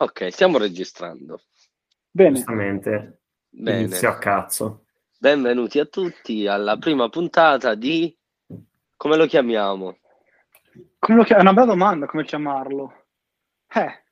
[0.00, 1.42] Ok, stiamo registrando.
[2.08, 2.36] Bene.
[2.36, 3.22] Giustamente.
[3.48, 3.80] Bene.
[3.80, 4.84] Inizio a cazzo.
[5.18, 8.16] Benvenuti a tutti alla prima puntata di...
[8.96, 9.98] come lo chiamiamo?
[11.00, 13.06] Come lo chiam- È una bella domanda come chiamarlo.
[13.74, 14.04] Eh.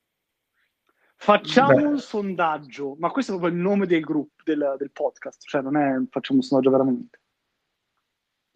[1.14, 1.82] Facciamo Beh.
[1.84, 5.76] un sondaggio, ma questo è proprio il nome del gruppo, del, del podcast, cioè non
[5.76, 7.20] è facciamo un sondaggio veramente.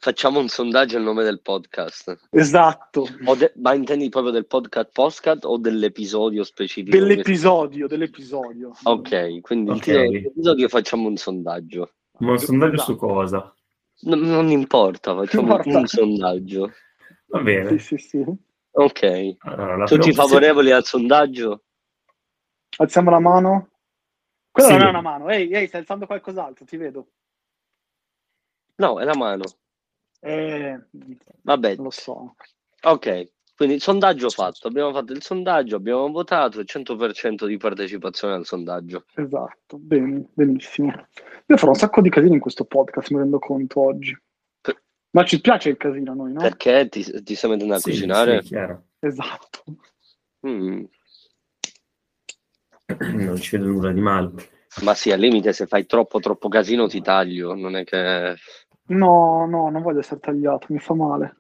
[0.02, 2.28] Facciamo un sondaggio al nome del podcast.
[2.30, 6.96] Esatto, O de- ma intendi proprio del podcast podcast o dell'episodio specifico?
[6.96, 8.72] dell'episodio, dell'episodio.
[8.84, 9.82] Ok, quindi il Ok.
[9.82, 11.92] titolo dell'episodio facciamo un sondaggio.
[12.20, 12.92] Ma un sondaggio Esatto.
[12.92, 13.54] su cosa?
[14.02, 15.78] Non, non importa, facciamo Importa.
[15.78, 16.72] un sondaggio.
[17.26, 17.78] Va bene.
[17.78, 18.24] Sì, sì, sì.
[18.72, 19.34] Ok.
[19.40, 21.64] Allora, Tutti favorevoli al sondaggio?
[22.78, 23.68] Alziamo la mano.
[24.50, 24.76] Quella Sì.
[24.78, 25.28] non è una mano.
[25.28, 27.08] Ehi, ehi, stai alzando qualcos'altro, ti vedo.
[28.76, 29.42] No, è la mano.
[30.20, 30.78] Eh,
[31.42, 32.34] Vabbè, non lo so.
[32.82, 33.28] ok.
[33.56, 34.68] Quindi il sondaggio fatto.
[34.68, 39.04] Abbiamo fatto il sondaggio, abbiamo votato, 100% di partecipazione al sondaggio.
[39.14, 40.88] Esatto, bene, benissimo.
[41.46, 44.16] Io farò un sacco di casino in questo podcast, mi rendo conto oggi.
[44.62, 46.40] Per- Ma ci piace il casino a noi, no?
[46.40, 48.40] Perché ti, ti stai mettendo a Sì, cucinare?
[48.42, 48.84] sì, chiaro.
[48.98, 49.64] Esatto.
[50.46, 50.84] Mm,
[53.12, 54.30] Non ci vedo nulla di male.
[54.82, 58.36] Ma sì, al limite se fai troppo troppo casino ti taglio, non è che...
[58.90, 61.36] No, no, non voglio essere tagliato, mi fa male.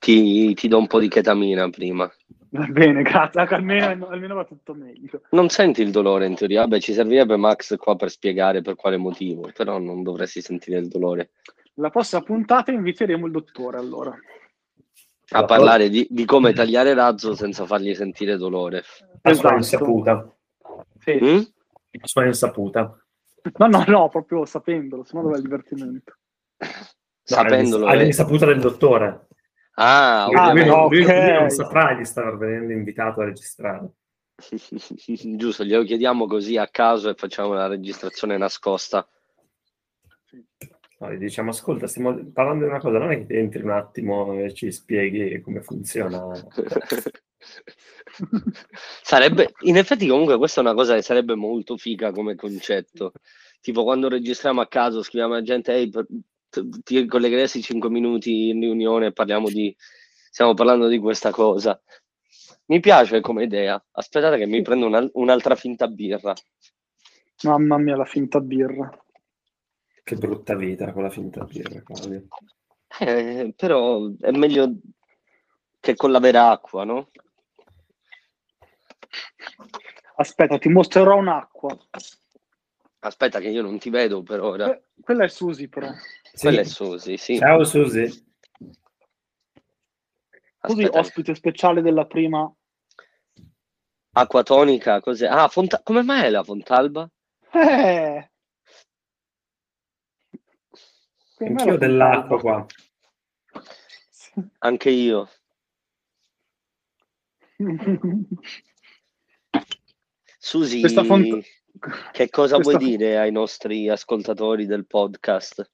[0.00, 2.10] ti, ti do un po' di chetamina prima.
[2.50, 3.42] Va bene, grazie.
[3.42, 5.22] Ecco, Almeno, almeno va tutto meglio.
[5.30, 6.62] Non senti il dolore in teoria?
[6.62, 10.88] Vabbè, ci servirebbe Max qua per spiegare per quale motivo, però non dovresti sentire il
[10.88, 11.30] dolore.
[11.74, 14.16] La prossima puntata inviteremo il dottore allora.
[15.30, 18.78] A parlare di, di come tagliare razzo senza fargli sentire dolore.
[19.22, 19.54] A sua Esatto.
[19.54, 20.36] insaputa.
[20.98, 21.18] Sì.
[21.22, 21.38] Mm?
[22.00, 23.05] A sua insaputa.
[23.56, 26.16] No, no, no, proprio sapendolo, se no dov'è il divertimento?
[27.22, 27.86] Sapendolo.
[27.86, 29.26] All'insaputa del dottore.
[29.74, 30.66] Ah, Ah, lui, ok.
[30.66, 31.14] non, lui- ok.
[31.14, 33.88] lui non saprà di star venendo invitato a registrare.
[35.36, 39.06] Giusto, glielo chiediamo così a caso e facciamo la registrazione nascosta.
[40.98, 44.32] No, gli diciamo, ascolta, stiamo parlando di una cosa, non è che entri un attimo
[44.40, 46.32] e ci spieghi come funziona.
[49.02, 53.12] Sarebbe, in effetti, comunque, questa è una cosa che sarebbe molto figa come concetto.
[53.60, 55.90] Tipo, quando registriamo a caso, scriviamo alla gente: Ehi,
[56.82, 59.74] ti collegheresti 5 minuti in riunione e parliamo di.
[60.30, 61.78] Stiamo parlando di questa cosa.
[62.66, 63.82] Mi piace come idea.
[63.92, 66.32] Aspettate che mi prendo una- un'altra finta birra.
[67.42, 68.90] Mamma mia, la finta birra.
[70.06, 72.28] Che brutta vita con la finta birra, Claudio.
[73.00, 74.72] Eh, però è meglio
[75.80, 77.10] che con la vera acqua, no?
[80.14, 81.76] Aspetta, ti mostrerò un'acqua.
[83.00, 84.66] Aspetta, che io non ti vedo per ora.
[84.66, 85.90] Que- quella è Susi, però.
[86.22, 86.38] Sì.
[86.38, 87.38] Quella è Susi, sì.
[87.38, 88.24] Ciao Susi.
[90.60, 92.48] Susi, ospite speciale della prima.
[94.12, 95.26] acqua tonica, cos'è?
[95.26, 97.10] Ah, Fonta- come mai è la Fontalba?
[97.50, 97.54] Eh!
[97.54, 98.30] Come mai
[101.38, 102.66] Anch'io la dell'acqua qua.
[104.58, 105.28] Anche io.
[110.38, 111.44] Susi, font-
[112.12, 115.70] che cosa vuoi dire ai nostri ascoltatori del podcast?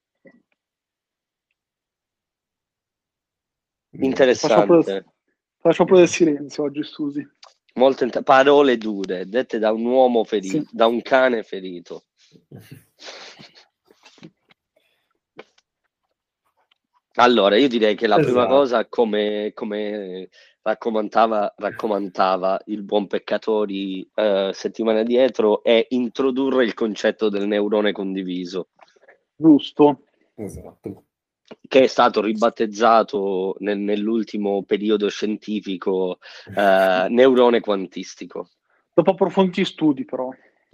[3.95, 5.05] Interessante,
[5.59, 7.25] Faccio pure del silenzio oggi, Susi.
[7.75, 10.69] Molto int- parole dure, dette da un uomo ferito, Sì.
[10.73, 12.05] da un cane ferito.
[17.17, 18.55] Allora, io direi che la prima Esatto.
[18.55, 20.29] cosa, come, come
[20.63, 28.69] raccomandava, raccomandava il buon Peccatori eh, settimana dietro, è introdurre il concetto del neurone condiviso,
[29.37, 30.05] Giusto.
[30.37, 31.05] Esatto.
[31.69, 36.19] che è stato ribattezzato nel- nell'ultimo periodo scientifico
[36.57, 38.49] eh, neurone quantistico.
[38.95, 40.31] Dopo approfonditi studi, però.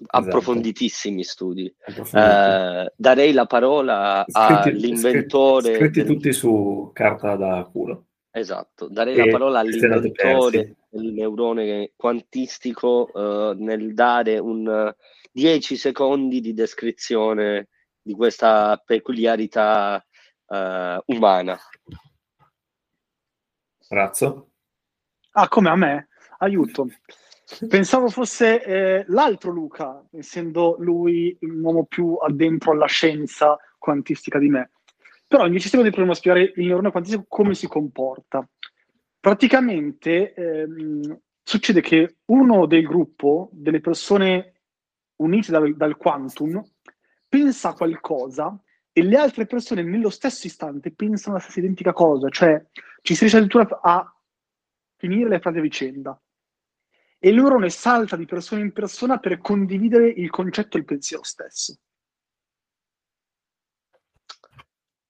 [0.06, 1.74] Approfonditissimi studi.
[1.80, 2.32] Approfondito.
[2.32, 5.62] Eh, darei la parola Scritti- all'inventore.
[5.62, 8.06] scri- Scritti del- tutti su carta da culo.
[8.30, 14.96] Esatto, darei E la parola all'inventore del neurone quantistico eh, nel dare un eh,
[15.32, 17.68] 10 secondi di descrizione
[18.00, 20.04] di questa peculiarità
[20.46, 21.58] eh, umana.
[23.88, 24.50] Razzo?
[25.32, 26.08] Ah, come a me?
[26.38, 26.88] Aiuto.
[27.66, 34.50] Pensavo fosse eh, l'altro Luca, essendo lui un uomo più addentro alla scienza quantistica di
[34.50, 34.72] me.
[35.26, 38.46] Però in 10 secondi proviamo a spiegare il neurone quantistico come si comporta.
[39.18, 44.52] Praticamente ehm, succede che uno del gruppo, delle persone
[45.16, 46.62] unite dal, dal quantum,
[47.28, 48.58] pensa qualcosa
[48.92, 52.62] e le altre persone nello stesso istante pensano la stessa identica cosa, cioè
[53.02, 54.14] ci si riesce addirittura a
[54.96, 56.20] finire le frasi a vicenda.
[57.18, 61.24] E il neurone salta di persona in persona per condividere il concetto e il pensiero
[61.24, 61.76] stesso.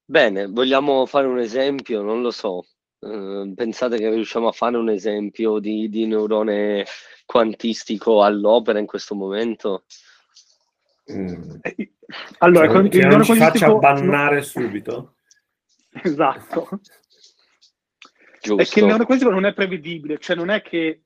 [0.04, 2.00] Bene, vogliamo fare un esempio?
[2.00, 2.64] Non lo so.
[3.00, 6.84] Uh, pensate che riusciamo a fare un esempio di, di neurone
[7.26, 9.84] quantistico all'opera in questo momento?
[11.12, 11.56] Mm.
[12.38, 14.42] Allora, che non, che non ci faccia bannare no.
[14.42, 15.16] subito.
[15.90, 16.80] Esatto.
[18.40, 18.62] Giusto.
[18.62, 21.02] È che il neurone quantistico non è prevedibile, cioè non è che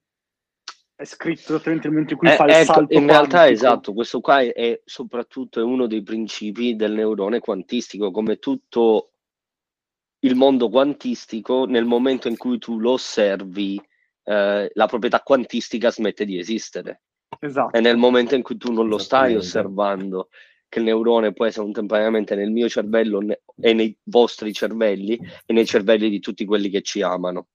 [1.03, 3.93] è scritto esattamente nel momento in cui eh, fa il ecco, salto in realtà esatto
[3.93, 9.11] questo qua è, è, soprattutto è uno dei principi del neurone quantistico come tutto
[10.21, 13.81] il mondo quantistico nel momento in cui tu lo osservi
[14.25, 17.03] eh, la proprietà quantistica smette di esistere.
[17.41, 17.77] Esatto.
[17.77, 20.29] è nel momento in cui tu non lo stai osservando
[20.69, 23.21] che il neurone può essere contemporaneamente nel mio cervello
[23.59, 27.49] e nei vostri cervelli e nei cervelli di tutti quelli che ci amano.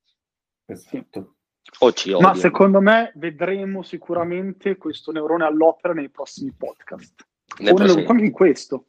[0.66, 1.37] Esatto
[1.80, 7.26] o ci Ma secondo me vedremo sicuramente questo neurone all'opera nei prossimi podcast.
[7.60, 8.86] Ne o nel, anche in questo.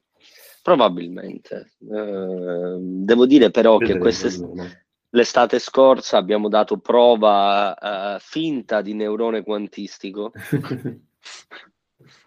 [0.63, 1.73] Probabilmente.
[1.81, 4.79] Eh, devo dire però Vedremo, che queste,
[5.11, 7.75] l'estate scorsa abbiamo dato prova
[8.15, 11.01] uh, finta di neurone quantistico, che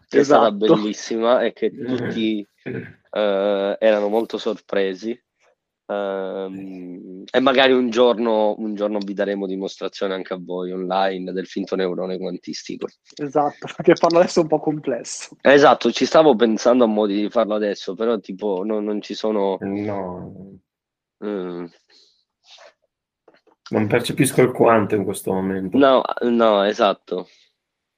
[0.09, 0.18] esatto.
[0.18, 0.54] è stata esatto.
[0.57, 2.77] bellissima e che tutti uh,
[3.12, 5.19] erano molto sorpresi.
[5.92, 11.48] Um, e magari un giorno, un giorno vi daremo dimostrazione anche a voi online del
[11.48, 12.88] finto neurone quantistico.
[13.16, 15.36] Esatto, perché farlo adesso è un po' complesso.
[15.42, 19.58] Esatto, ci stavo pensando a modi di farlo adesso, però tipo no, non ci sono...
[19.60, 20.60] No.
[21.26, 21.66] Mm.
[23.72, 25.78] Non percepisco il quanto in questo momento.
[25.78, 27.28] No, no, esatto.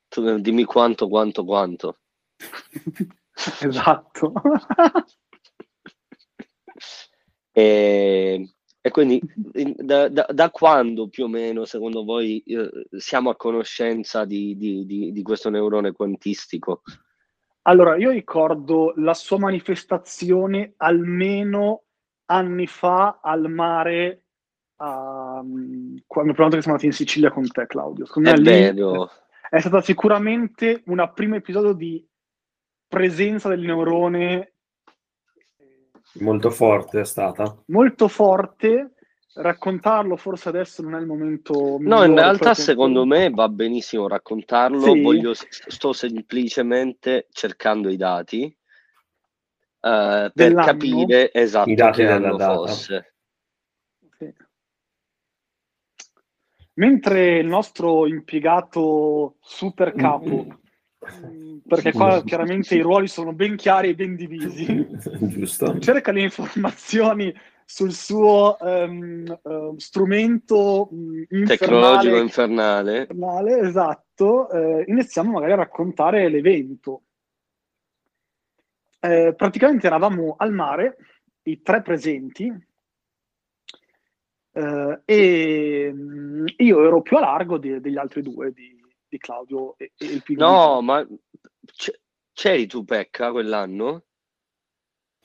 [0.08, 2.00] Tu dimmi quanto, quanto, quanto.
[3.62, 4.34] esatto.
[7.56, 8.50] E,
[8.82, 9.22] e quindi
[9.78, 14.86] da, da, da, quando più o meno, secondo voi, eh, siamo a conoscenza di, di,
[14.86, 16.82] di, di, questo neurone quantistico?
[17.62, 21.84] Allora, io ricordo la sua manifestazione almeno
[22.26, 24.26] anni fa al mare,
[24.78, 28.06] um, quando prima volta che siamo andati in Sicilia con te, Claudio.
[28.06, 29.10] È vero.
[29.48, 32.06] È stata sicuramente un primo episodio di
[32.88, 34.53] presenza del neurone
[36.20, 37.56] Molto forte è stata.
[37.68, 38.90] Molto forte.
[39.36, 41.78] Raccontarlo forse adesso non è il momento.
[41.80, 44.92] No, in realtà secondo me va benissimo raccontarlo.
[44.92, 45.02] Sì.
[45.02, 48.56] Voglio, sto semplicemente cercando i dati
[49.80, 53.16] uh, per capire esatto I dati che anno fosse.
[54.20, 54.34] Sì.
[56.76, 60.62] Mentre il nostro impiegato super capo mm
[61.66, 64.88] perché qua chiaramente i ruoli sono ben chiari e ben divisi.
[65.20, 65.80] Giusto.
[65.80, 67.34] Cerca le informazioni
[67.66, 73.00] sul suo um, uh, strumento infernale, tecnologico infernale.
[73.02, 74.48] infernale esatto.
[74.52, 77.04] Uh, iniziamo magari a raccontare l'evento.
[79.00, 80.98] Uh, praticamente eravamo al mare,
[81.44, 82.72] i tre presenti,
[85.06, 88.83] e um, io ero più a largo di, degli altri due, di,
[89.14, 90.48] di Claudio e, e il Pigno.
[90.48, 91.08] No, ma
[91.66, 92.00] c-
[92.34, 94.04] c'eri tu, Pecca, quell'anno?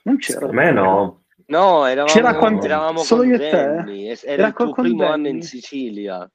[0.02, 0.40] Non c'era.
[0.40, 1.24] Per me no.
[1.46, 3.48] No, eravamo, c'era quando, eravamo solo io e te?
[3.48, 5.12] Era, era il tuo primo Danny.
[5.12, 6.30] anno in Sicilia.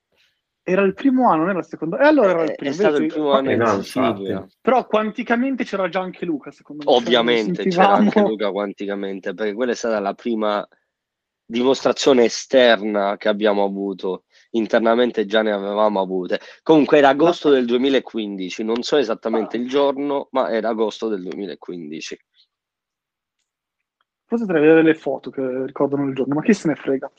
[0.65, 1.99] Era il primo anno, non era il secondo.
[1.99, 2.71] E allora era il primo.
[2.71, 4.47] È stato il primo anno in no, Sicilia.
[4.59, 6.95] Però quanticamente c'era già anche Luca, secondo me.
[6.95, 10.67] Ovviamente c'era anche Luca quanticamente, perché quella è stata la prima
[11.45, 16.39] dimostrazione esterna che abbiamo avuto internamente già ne avevamo avute.
[16.63, 22.19] Comunque era agosto del 2015, non so esattamente il giorno, ma era agosto del 2015.
[24.25, 27.11] Forse vedere le foto che ricordano il giorno, ma chi se ne frega.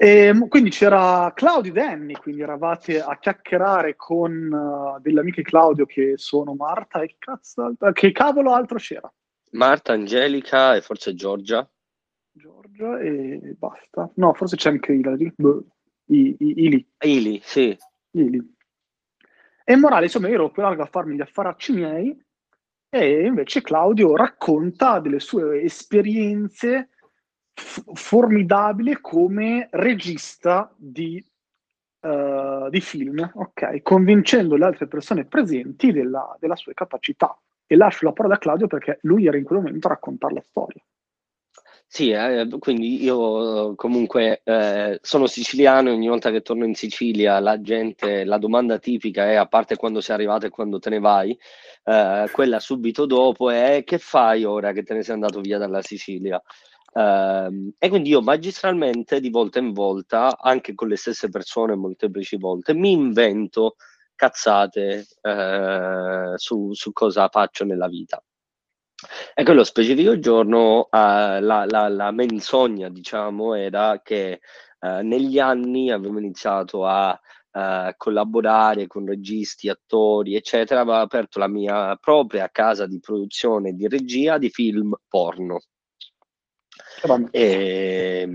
[0.00, 5.86] E, ehm, quindi c'era Claudio Denni, quindi eravate a chiacchierare con uh, delle amiche Claudio
[5.86, 9.12] che sono Marta e cazzo, che cavolo altro c'era?
[9.52, 11.68] Marta, Angelica e forse Giorgia.
[12.30, 14.08] Giorgia e basta.
[14.14, 15.32] No, forse c'è anche Ilari.
[16.08, 16.86] I, i, Ili.
[17.00, 17.76] Ili, sì.
[18.12, 18.56] Ili.
[19.64, 22.18] E morale, insomma, io ero più largo a farmi gli affaracci miei
[22.90, 26.88] e invece Claudio racconta delle sue esperienze
[27.52, 31.22] f- formidabili come regista di,
[32.00, 33.82] uh, di, film, ok?
[33.82, 37.38] Convincendo le altre persone presenti della, della sue capacità.
[37.66, 40.40] E lascio la parola a Claudio perché lui era in quel momento a raccontare la
[40.40, 40.82] storia.
[41.90, 47.40] Sì, eh, quindi io comunque eh, sono siciliano e ogni volta che torno in Sicilia
[47.40, 50.98] la gente, la domanda tipica è, a parte quando sei arrivato e quando te ne
[51.00, 51.36] vai,
[51.84, 55.80] eh, quella subito dopo è che fai ora che te ne sei andato via dalla
[55.80, 56.40] Sicilia?
[56.90, 62.36] Uh, e quindi io magistralmente di volta in volta, anche con le stesse persone molteplici
[62.36, 63.76] volte, mi invento
[64.14, 68.22] cazzate eh, su, su, cosa faccio nella vita.
[69.34, 74.40] E quello specifico giorno eh, la, la, la, menzogna, diciamo, era che
[74.80, 77.18] eh, negli anni avevo iniziato a
[77.50, 83.72] Uh, collaborare con registi, attori, eccetera, avevo aperto la mia propria casa di produzione e
[83.72, 85.62] di regia di film porno.
[87.30, 88.26] E,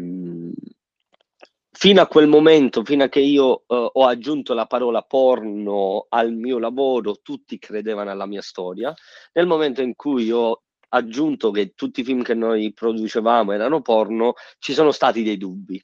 [1.83, 6.31] fino a quel momento, fino a che io uh, ho aggiunto la parola porno al
[6.31, 8.93] mio lavoro, tutti credevano alla mia storia.
[9.33, 14.35] Nel momento in cui ho aggiunto che tutti i film che noi producevamo erano porno,
[14.59, 15.83] ci sono stati dei dubbi.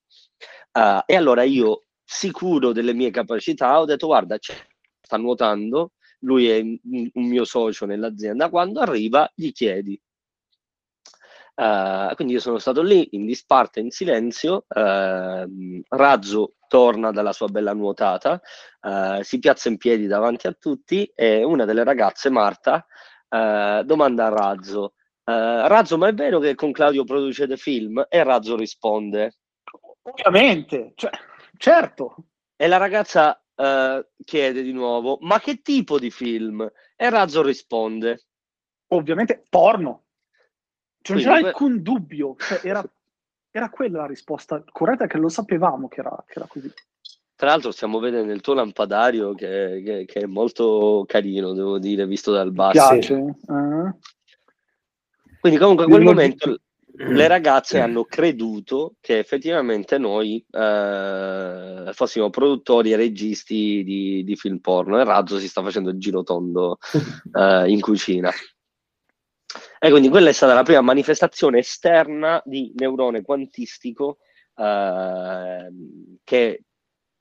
[0.72, 4.38] Uh, e allora io, sicuro delle mie capacità, ho detto guarda,
[5.02, 10.02] sta nuotando, lui è un mio socio nell'azienda, quando arriva gli chiedi
[11.60, 14.66] Uh, quindi io sono stato lì in disparte, in silenzio.
[14.70, 18.40] Uh, Razzo torna dalla sua bella nuotata,
[18.80, 22.86] uh, si piazza in piedi davanti a tutti e una delle ragazze, Marta,
[23.28, 24.94] domanda a Razzo:
[25.26, 28.06] Razzo, ma è vero che con Claudio producete film?
[28.08, 29.40] E Razzo risponde:
[30.04, 31.12] Ovviamente, cioè,
[31.58, 32.16] certo.
[32.56, 33.38] E la ragazza
[34.24, 36.66] chiede di nuovo: Ma che tipo di film?
[36.96, 38.28] E Razzo risponde:
[38.94, 40.06] Ovviamente porno.
[41.02, 42.84] Cioè, non c'era alcun dubbio, cioè, era,
[43.52, 46.72] era, quella la risposta corretta, che lo sapevamo che era, che era così.
[47.36, 52.06] Tra l'altro stiamo vedendo il tuo lampadario che, che, che, è molto carino, devo dire,
[52.06, 52.94] visto dal basso.
[52.94, 53.14] Mi piace.
[53.14, 53.98] Uh.
[55.40, 56.60] Quindi comunque in quel momento
[57.02, 64.58] le ragazze hanno creduto che effettivamente noi eh, fossimo produttori e registi di, di, film
[64.58, 66.78] porno e Razzo si sta facendo il giro tondo
[67.34, 68.30] eh, in cucina.
[69.80, 74.18] E quindi quella è stata la prima manifestazione esterna di neurone quantistico
[74.56, 75.70] eh,
[76.24, 76.64] che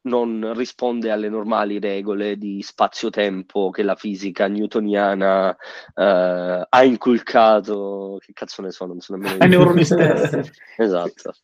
[0.08, 5.54] non risponde alle normali regole di spazio-tempo che la fisica newtoniana
[5.94, 8.18] eh, ha inculcato.
[8.20, 9.36] Che cazzo ne so, non so nemmeno.
[9.42, 10.50] Ai neuroni stessi.
[10.76, 11.34] esatto.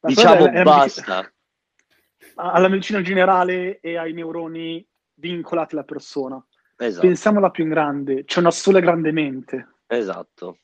[0.00, 1.32] Ma diciamo è, è basta.
[2.34, 6.44] Alla medicina generale e ai neuroni vincolati alla persona.
[6.76, 7.06] Esatto.
[7.06, 9.68] Pensiamola più in grande, c'è una sola grande mente.
[9.90, 10.56] Esatto.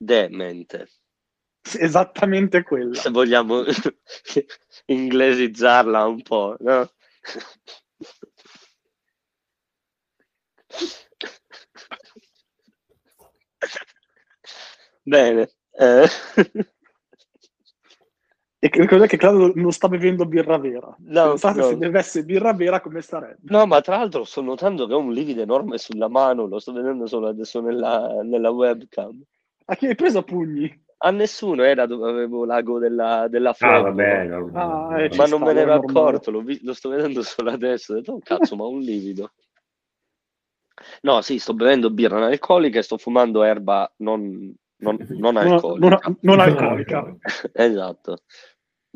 [0.00, 0.86] Demente.
[1.80, 2.94] Esattamente quella.
[2.94, 3.64] Se vogliamo
[4.86, 6.90] inglesizzarla un po', no?
[15.06, 15.48] Bene.
[15.78, 16.08] Eh.
[18.66, 20.92] E credo che Claudio non sta bevendo birra vera.
[20.98, 21.66] No, Pensate no.
[21.66, 23.38] se bevesse birra vera come starebbe.
[23.44, 26.72] No, ma tra l'altro sto notando che ho un livido enorme sulla mano, lo sto
[26.72, 29.22] vedendo solo adesso nella, nella webcam.
[29.66, 30.84] A chi hai preso a pugni?
[30.98, 33.82] A nessuno era dove avevo l'ago della, della Ah, foto.
[33.82, 34.50] vabbè, no.
[34.54, 37.50] Ah, eh, ma sta, non me ne ero accorto, lo, vi- lo sto vedendo solo
[37.50, 37.92] adesso.
[37.92, 39.30] Ho detto, oh, cazzo, ma ho un livido.
[41.02, 45.52] No, sì, sto bevendo birra non alcolica e sto fumando erba non, non, non Non,
[45.52, 46.00] alcolica.
[46.02, 47.16] non- non alcolica.
[47.52, 48.18] Esatto.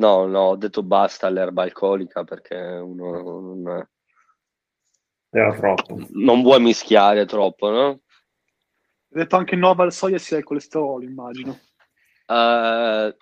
[0.01, 3.89] No, no, ho detto basta all'erba alcolica perché uno non,
[5.29, 5.99] Era troppo.
[6.13, 7.87] non vuoi mischiare troppo, no?
[7.89, 8.01] Ho
[9.09, 11.59] detto anche no al soia sia il colesterolo, immagino.
[12.27, 13.17] Eh,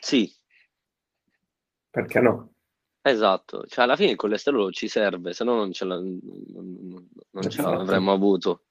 [0.00, 0.30] sì,
[1.88, 2.52] Perché no?
[3.00, 3.64] esatto.
[3.66, 6.20] Cioè, alla fine il colesterolo ci serve, se no non ce, non-
[6.52, 7.08] non-
[7.40, 7.62] ce Infatti.
[7.62, 8.64] l'avremmo avuto.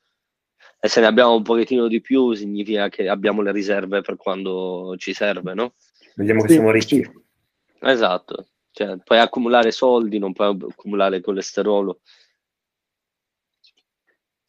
[0.80, 4.94] E se ne abbiamo un pochettino di più, significa che abbiamo le riserve per quando
[4.98, 5.74] ci serve, no?
[6.16, 7.04] Vediamo che Sì, siamo ricchi.
[7.04, 7.12] sì.
[7.82, 8.48] Esatto.
[8.72, 12.02] Cioè, puoi accumulare soldi, non puoi accumulare colesterolo.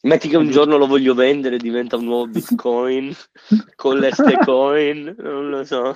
[0.01, 3.13] Metti che un giorno lo voglio vendere, diventa un nuovo Bitcoin,
[3.75, 5.95] Colestecoin, non lo so.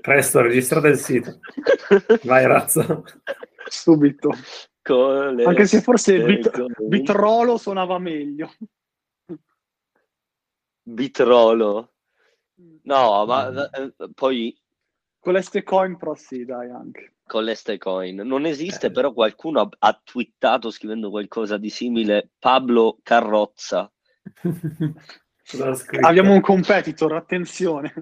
[0.00, 1.40] Presto, registrate il sito.
[2.24, 3.04] Vai, razzo.
[3.68, 4.30] Subito.
[4.82, 5.46] Colestecoin.
[5.48, 8.52] Anche se forse bit, bitrolo suonava meglio.
[10.82, 11.93] Bitrolo.
[12.82, 14.56] No, ma eh, poi
[15.24, 17.14] Coleste coin, però sì, dai, anche.
[17.26, 18.90] Colestecoin non esiste, Eh.
[18.90, 22.32] però qualcuno ha, ha twittato scrivendo qualcosa di simile.
[22.38, 23.90] Pablo Carrozza.
[25.50, 26.06] Cosa ha scritto?
[26.06, 27.92] Abbiamo un competitor, attenzione.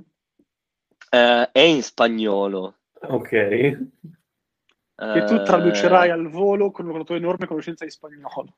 [1.11, 2.79] Eh, è in spagnolo.
[3.03, 3.29] Ok.
[3.29, 8.57] Che tu Eh, traducerai al volo con una tua enorme conoscenza di spagnolo.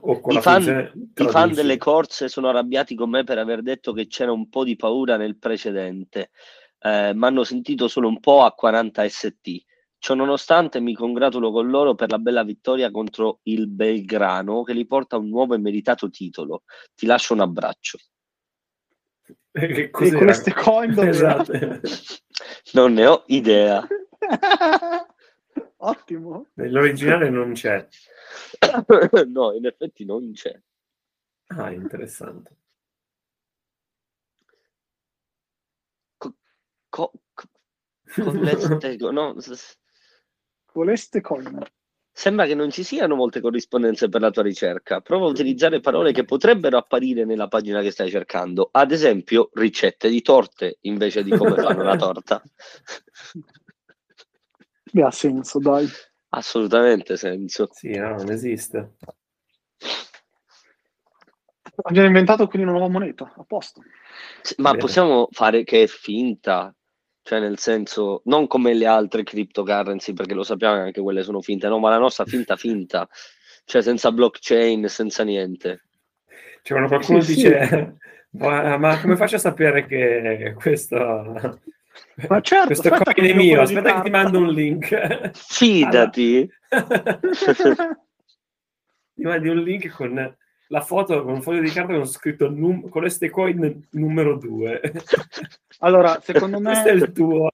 [0.00, 3.62] O con I la fan, I fan delle corse sono arrabbiati con me per aver
[3.62, 6.30] detto che c'era un po' di paura nel precedente,
[6.80, 9.64] eh, ma hanno sentito solo un po' a 40 ST.
[9.98, 14.84] Ciò nonostante mi congratulo con loro per la bella vittoria contro il Belgrano che li
[14.84, 16.64] porta a un nuovo e meritato titolo.
[16.94, 17.98] Ti lascio un abbraccio.
[19.52, 21.52] Eh, E queste coin Esatto.
[22.72, 23.86] Non ne ho idea.
[25.76, 26.48] Ottimo.
[26.54, 27.86] Nell'originale non c'è.
[29.26, 30.58] No, in effetti non c'è.
[31.48, 32.56] Ah, interessante.
[36.16, 36.34] Co-
[36.88, 37.12] co-
[38.14, 39.34] colleste- no,
[41.20, 41.62] coin.
[42.14, 45.00] Sembra che non ci siano molte corrispondenze per la tua ricerca.
[45.00, 48.68] Prova a utilizzare parole che potrebbero apparire nella pagina che stai cercando.
[48.70, 52.42] Ad esempio, ricette di torte invece di come fanno la torta.
[54.92, 55.88] Beh, ha senso, dai.
[56.34, 57.68] Assolutamente senso.
[57.72, 58.94] Sì, no, non esiste.
[61.84, 63.82] Abbiamo inventato quindi una nuova moneta, a posto.
[64.40, 64.82] Sì, Ma Bene.
[64.82, 66.74] possiamo fare che è finta?
[67.22, 71.40] Cioè, nel senso, non come le altre cryptocurrency, perché lo sappiamo che anche quelle sono
[71.40, 73.08] finte, no, ma la nostra finta finta,
[73.64, 75.88] cioè senza blockchain, senza niente.
[76.62, 77.42] Cioè, quando qualcuno Sì, sì.
[77.42, 77.96] dice,
[78.30, 80.96] ma, ma come faccio a sapere che questo,
[82.28, 83.60] Ma certo, questo aspetta è mi mio?
[83.60, 85.30] Aspetta che ti mando un link.
[85.34, 86.48] Fidati!
[89.14, 90.36] Ti mandi un link con
[90.68, 94.80] la foto, con un foglio di carta con scritto num- con queste coin numero 2.
[95.80, 97.50] allora, secondo Questo è me il tuo.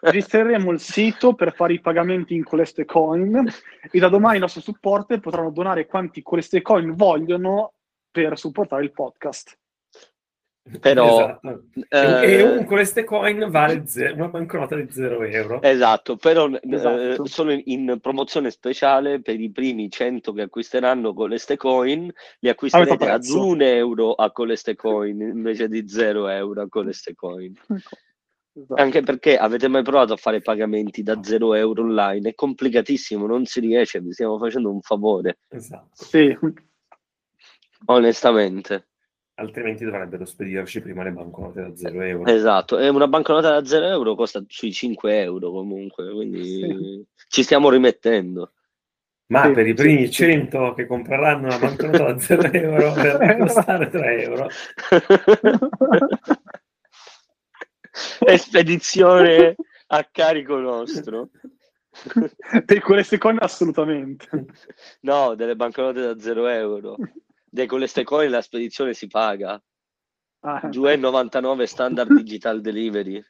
[0.00, 3.46] registreremo il sito per fare i pagamenti in Coleste Coin
[3.90, 7.74] e da domani i nostri supporter potranno donare quanti Coleste Coin vogliono
[8.10, 9.56] per supportare il podcast.
[10.80, 11.64] Però, Esatto.
[11.88, 15.62] eh, E un queste coin vale ze- una banconota di 0 euro.
[15.62, 17.24] Esatto, però eh, Esatto.
[17.26, 22.48] sono in, in promozione speciale per i primi 100 che acquisteranno con le coin, li
[22.48, 23.46] acquisterete Avete ad prezzo.
[23.46, 27.52] un euro a con le coin invece di 0 euro a con le coin.
[28.52, 28.82] Esatto.
[28.82, 32.30] Anche perché avete mai provato a fare pagamenti da 0 euro online?
[32.30, 35.88] È complicatissimo, non si riesce, vi stiamo facendo un favore, Esatto.
[36.04, 36.36] Sì.
[37.86, 38.87] onestamente.
[39.38, 42.28] Altrimenti dovrebbero spedirci prima le banconote da 0 euro.
[42.28, 47.70] Esatto, e una banconota da 0 euro costa sui 5 euro comunque, quindi ci stiamo
[47.70, 48.50] rimettendo.
[49.26, 50.12] Ma Sì, per i sì, primi sì.
[50.12, 54.48] 100 che compreranno una banconota da 0 euro per costare 3 euro,
[58.26, 59.54] Espedizione
[59.86, 61.30] a carico nostro.
[62.64, 64.46] Per Coleste Coin assolutamente.
[65.02, 66.96] No, delle banconote da 0 euro.
[67.50, 69.60] Dei con le coin la spedizione si paga.
[70.40, 70.60] Ah.
[70.68, 73.24] 2,99 standard digital delivery.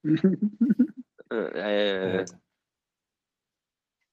[1.30, 2.24] Eh, eh,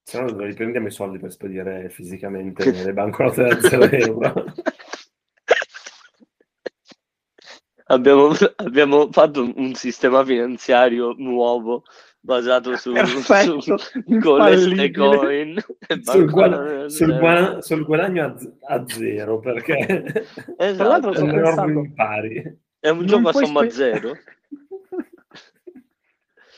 [0.07, 4.53] se no dove riprendiamo i soldi per spedire fisicamente le banconote da 0 euro.
[7.85, 11.85] abbiamo, abbiamo fatto un sistema finanziario nuovo
[12.25, 13.75] basato su, Perfetto, su
[14.21, 14.91] con le infallibile.
[14.91, 15.57] coin.
[15.87, 19.77] e sul, da sul guada- sul guadagno a, z- a zero perché
[20.57, 20.89] Esatto.
[20.89, 22.59] l'altro è sto un enorme pensando- impari.
[22.79, 24.11] È un Non gioco a somma spe- zero.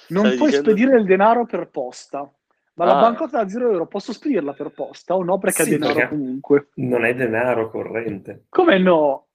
[0.10, 0.70] Non Stavi puoi dicendo?
[0.72, 2.32] spedire il denaro per posta.
[2.76, 3.02] Ma la Ah.
[3.02, 5.38] banconota da 0 euro posso spedirla per posta o no?
[5.40, 6.68] Perché Sì, è denaro perché- comunque.
[6.76, 8.46] Non è denaro corrente.
[8.50, 9.28] Come no?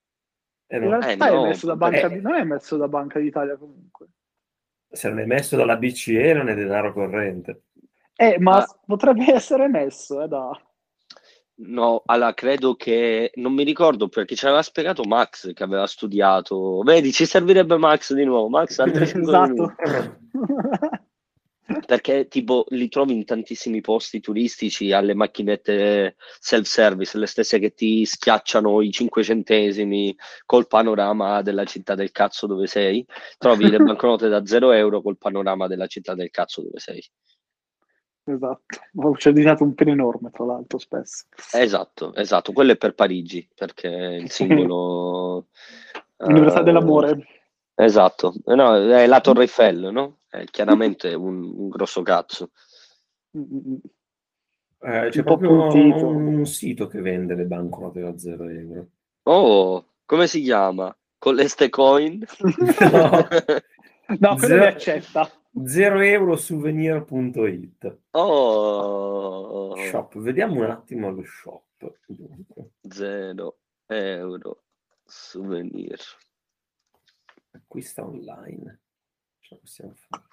[0.67, 2.09] Eh In no, realtà Eh, è no, messo da banca eh.
[2.09, 2.21] di...
[2.23, 4.07] non è messo da Banca d'Italia comunque.
[4.93, 7.63] Se non è messo dalla BCE non è denaro corrente.
[8.15, 8.79] Eh, ma Ah.
[8.87, 10.51] potrebbe essere messo, eh, da...
[11.65, 16.81] No, allora credo che non mi ricordo perché ci aveva spiegato Max che aveva studiato.
[16.83, 18.49] Vedi, ci servirebbe Max di nuovo.
[18.49, 19.75] Max altri esatto.
[21.87, 28.05] Perché tipo li trovi in tantissimi posti turistici alle macchinette self-service, le stesse che ti
[28.05, 33.07] schiacciano i 5 centesimi col panorama della città del cazzo dove sei.
[33.39, 37.03] Trovi le banconote da 0 euro col panorama della città del cazzo dove sei.
[38.25, 39.13] esatto.
[39.13, 41.27] C'è disegnato un pelo enorme, tra l'altro, spesso.
[41.53, 45.47] Esatto, esatto, quello è per Parigi, perché è il simbolo...
[46.19, 47.42] Università eh, dell'amore.
[47.85, 50.19] Esatto, Eh, no, è la Torre Eiffel, no?
[50.29, 52.51] È chiaramente un, un grosso cazzo.
[53.33, 56.07] Eh, c'è Un proprio puntito.
[56.07, 58.87] un sito che vende le banconote da 0 euro.
[59.25, 60.95] Oh, come si chiama?
[61.19, 62.25] Con le Coin?
[62.93, 63.29] No.
[64.19, 65.31] No, quello Zero- mi accetta.
[65.65, 74.63] 0 euro souvenir.it Oh, shop vediamo un attimo lo shop Dunque, 0 euro
[75.05, 75.99] souvenir.
[77.53, 78.81] Acquista online
[79.41, 80.25] ce la possiamo fare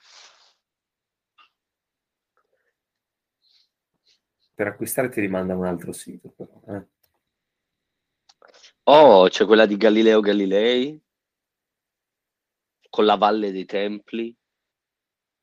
[4.54, 6.88] per acquistare ti rimanda a un altro sito però eh.
[8.84, 11.00] Oh, c'è quella di Galileo Galilei
[12.90, 14.36] con la Valle dei Templi,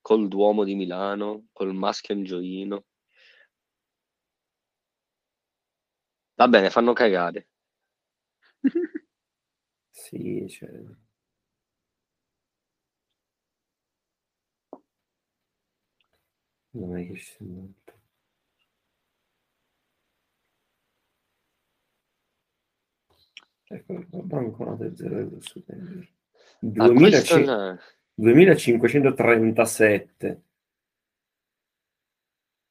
[0.00, 2.84] col Duomo di Milano, col Maschio Angioino.
[6.34, 7.48] Va bene, fanno cagare.
[9.90, 10.68] sì cioè...
[16.76, 17.92] Non è che ci sia molto.
[23.68, 26.08] Ecco, banconote 0 euro su Tender.
[26.76, 27.78] Ah, questo 2000 no.
[28.14, 30.42] 2537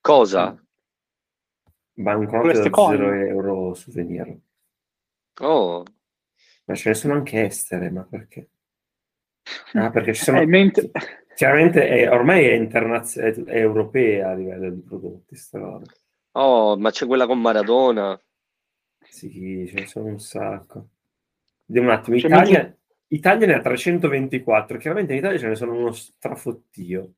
[0.01, 0.63] Cosa?
[1.93, 2.97] banconote da coin?
[2.97, 4.37] 0 euro souvenir.
[5.41, 5.83] Oh,
[6.65, 8.49] Ma ce ne sono anche estere, ma perché?
[9.73, 10.39] Ah, perché ci sono...
[10.39, 10.91] Eh, mentre-
[11.35, 15.85] Chiaramente è, ormai è, internaz- è, è europea a livello di prodotti, sta roba.
[16.33, 18.19] oh, ma c'è quella con Maradona.
[19.07, 20.89] Sì, ce ne sono un sacco.
[21.65, 22.77] Vediamo un attimo, Cioè, Italia,
[23.07, 27.13] Italia ne ha 324, chiaramente in Italia ce ne sono uno strafottio.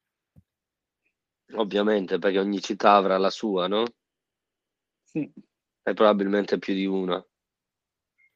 [1.55, 3.83] Ovviamente, perché ogni città avrà la sua, no?
[5.03, 5.31] Sì.
[5.83, 7.25] E probabilmente più di una.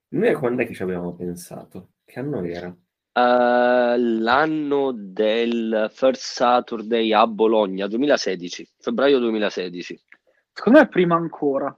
[0.10, 1.93] Noi quando è che ci abbiamo pensato?
[2.06, 2.75] Che anno era?
[3.13, 10.02] Eh, l'anno del First Saturday a Bologna, 2016, febbraio 2016.
[10.54, 11.76] Secondo me prima ancora.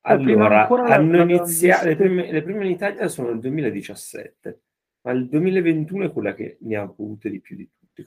[0.00, 4.62] Allora, ancora hanno iniziato, le prime, le prime in Italia sono il 2017,
[5.02, 8.04] ma il 2021 è quella che ne ha avute di più di tutti.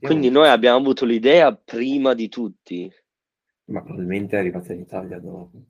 [0.00, 2.92] Quindi noi abbiamo avuto l'idea prima di tutti.
[3.66, 5.62] Ma probabilmente è arrivata in Italia dopo.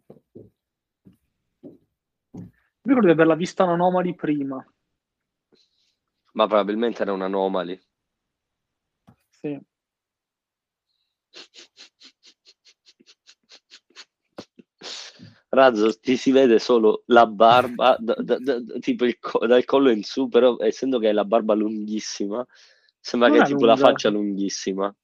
[2.32, 4.62] Io credo di averla vista Anomali prima.
[6.36, 7.80] Ma probabilmente era un anomali.
[9.30, 9.58] Sì.
[15.48, 19.90] Razzo, ti si vede solo la barba, da- da- da- tipo il co- dal collo
[19.90, 22.46] in su, però essendo che hai la barba lunghissima,
[23.00, 23.88] sembra Non che è tipo la lunga.
[23.88, 24.94] faccia lunghissima.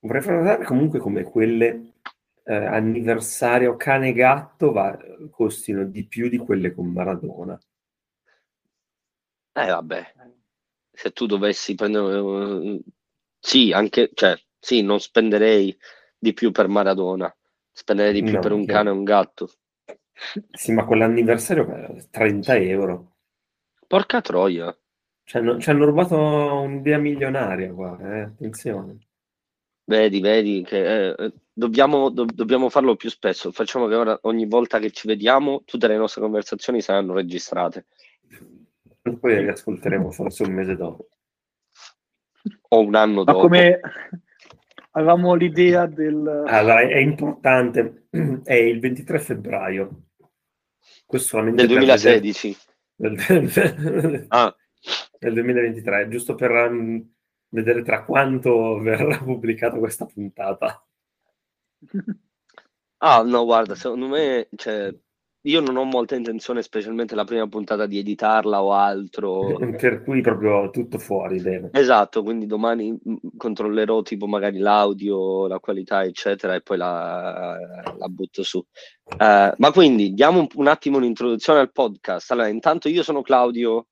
[0.00, 1.94] Vorrei far notare comunque come quelle
[2.42, 4.98] eh, anniversario cane e gatto va-
[5.30, 7.58] costino di più di quelle con Maradona.
[9.56, 10.12] Eh vabbè,
[10.92, 12.18] se tu dovessi prendere...
[12.18, 12.82] eh,
[13.38, 15.76] Sì, anche, cioè, sì, non spenderei
[16.18, 17.34] di più per Maradona,
[17.72, 18.66] spenderei di più No, per un chiaro.
[18.66, 19.50] cane e un gatto.
[20.52, 23.16] Sì, ma quell'anniversario è 30 euro.
[23.94, 24.76] Porca troia.
[25.22, 29.00] Ci hanno, ci hanno rubato un'idea milionaria qua, eh, attenzione.
[29.86, 33.52] Vedi, vedi che eh, eh, dobbiamo, do- dobbiamo farlo più spesso.
[33.52, 37.86] Facciamo che ora ogni volta che ci vediamo, tutte le nostre conversazioni saranno registrate.
[39.04, 41.08] Poi le riascolteremo forse un mese dopo.
[42.68, 43.40] O un anno Ma dopo.
[43.40, 43.80] come
[44.92, 46.44] avevamo l'idea del...
[46.46, 48.06] Allora, è importante,
[48.44, 50.02] è il 23 febbraio.
[51.04, 52.56] Questo solamente Del per 2016.
[52.96, 54.56] vedere- del, Ah,
[55.18, 57.06] del 2023, giusto per um,
[57.50, 60.82] vedere tra quanto verrà pubblicata questa puntata.
[62.98, 64.94] ah, no, guarda, secondo me, cioè,
[65.46, 69.56] io non ho molta intenzione, specialmente la prima puntata, di editarla o altro.
[69.76, 71.68] Per cui proprio tutto fuori, bene.
[71.72, 77.58] Esatto, quindi domani mm, controllerò tipo magari l'audio, la qualità, eccetera, e poi la,
[77.96, 78.64] la butto su.
[79.18, 82.30] Eh, ma quindi diamo un, un attimo un'introduzione al podcast.
[82.30, 83.88] Allora, intanto io sono Claudio,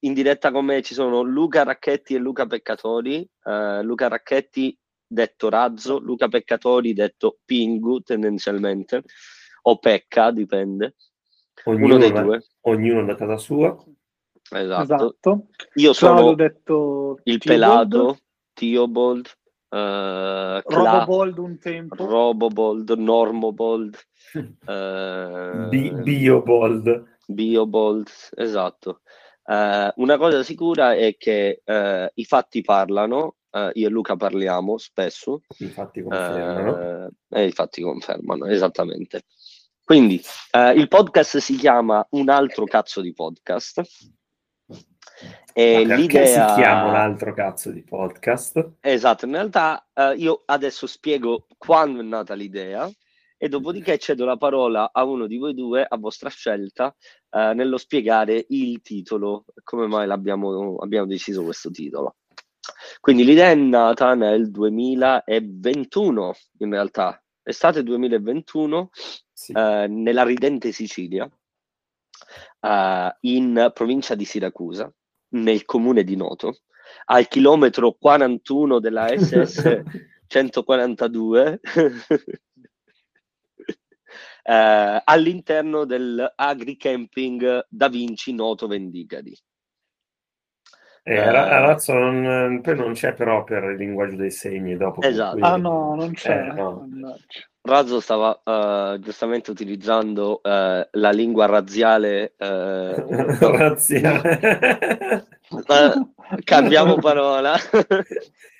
[0.00, 3.26] in diretta con me ci sono Luca Racchetti e Luca Peccatori.
[3.42, 9.04] Eh, Luca Racchetti detto Razzo, Luca Peccatori detto Pingu tendenzialmente,
[9.68, 10.94] o Pecca, dipende.
[11.64, 12.44] Ognuno, Uno dei da, due.
[12.62, 13.76] ognuno da casa sua.
[14.50, 14.82] Esatto.
[14.82, 15.46] Esatto.
[15.74, 18.18] Io sono detto il pelato,
[18.52, 19.32] Theobold, eh,
[19.68, 22.06] Cla- Robobold un tempo.
[22.06, 23.96] Robobold, Normobold,
[24.66, 27.18] eh, Bi- Biobold.
[27.26, 29.00] Biobold, esatto.
[29.44, 34.78] Eh, una cosa sicura è che eh, i fatti parlano, eh, io e Luca parliamo
[34.78, 36.80] spesso, Infatti confermano.
[36.80, 39.24] eh, e i fatti confermano, esattamente.
[39.86, 40.20] Quindi,
[40.50, 43.80] eh, il podcast si chiama Un altro cazzo di podcast.
[45.54, 46.48] E l'idea...
[46.48, 48.78] si chiama un altro cazzo di podcast?
[48.80, 52.90] Esatto, in realtà eh, io adesso spiego quando è nata l'idea
[53.36, 56.92] e dopodiché cedo la parola a uno di voi due, a vostra scelta,
[57.30, 62.16] eh, nello spiegare il titolo, come mai l'abbiamo, abbiamo deciso questo titolo.
[62.98, 68.90] Quindi l'idea è nata nel 2021, in realtà, estate 2021,
[69.36, 69.52] Sì.
[69.52, 71.30] eh, nella ridente Sicilia,
[72.60, 74.90] eh, in provincia di Siracusa,
[75.34, 76.60] nel comune di Noto,
[77.06, 79.82] al chilometro 41 della SS
[80.26, 81.60] 142,
[84.42, 89.36] eh, all'interno del agricamping Da Vinci Noto Vendicari.
[91.02, 95.02] Eh, Ra- Razzo non, poi non c'è però per il linguaggio dei segni dopo.
[95.02, 95.34] Esatto.
[95.34, 96.48] cui- Ah no, non c'è.
[96.48, 96.78] Eh, no.
[96.88, 97.48] Mannaggia.
[97.66, 102.34] Razzo stava eh, giustamente utilizzando eh, la lingua razziale.
[102.38, 102.94] eh,
[103.40, 105.26] Razziale.
[106.44, 107.56] cambiamo parola.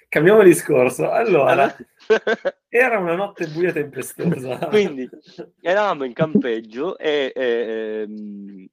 [0.09, 1.11] cambiamo discorso.
[1.11, 1.75] Allora,
[2.69, 4.59] era una notte buia tempestosa.
[4.66, 5.09] Quindi
[5.61, 8.66] eravamo in campeggio e, e, ehm,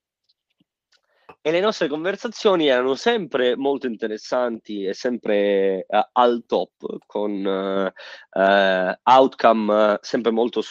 [1.45, 8.39] e, le nostre conversazioni erano sempre molto interessanti e sempre uh, al top, con uh,
[8.39, 10.61] uh, outcome sempre molto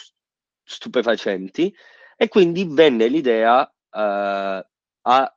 [0.63, 1.73] stupefacenti.
[2.17, 5.35] E quindi venne l'idea a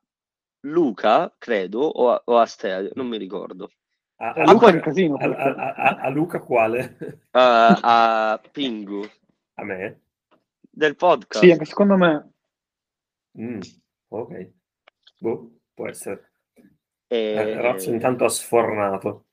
[0.61, 3.70] Luca, credo, o a, o a Stelio, non mi ricordo.
[4.16, 4.81] A, a, Luca, quel...
[4.81, 7.27] casino, a, a, Luca quale?
[7.33, 9.07] a Pingu.
[9.55, 10.01] A me?
[10.70, 11.44] Del podcast.
[11.44, 12.33] Sì, anche secondo me.
[13.38, 13.61] Mm,
[14.09, 14.56] ok.
[15.18, 16.33] Boh, può essere.
[17.07, 17.16] E...
[17.16, 19.26] Eh, Razzo intanto ha sfornato.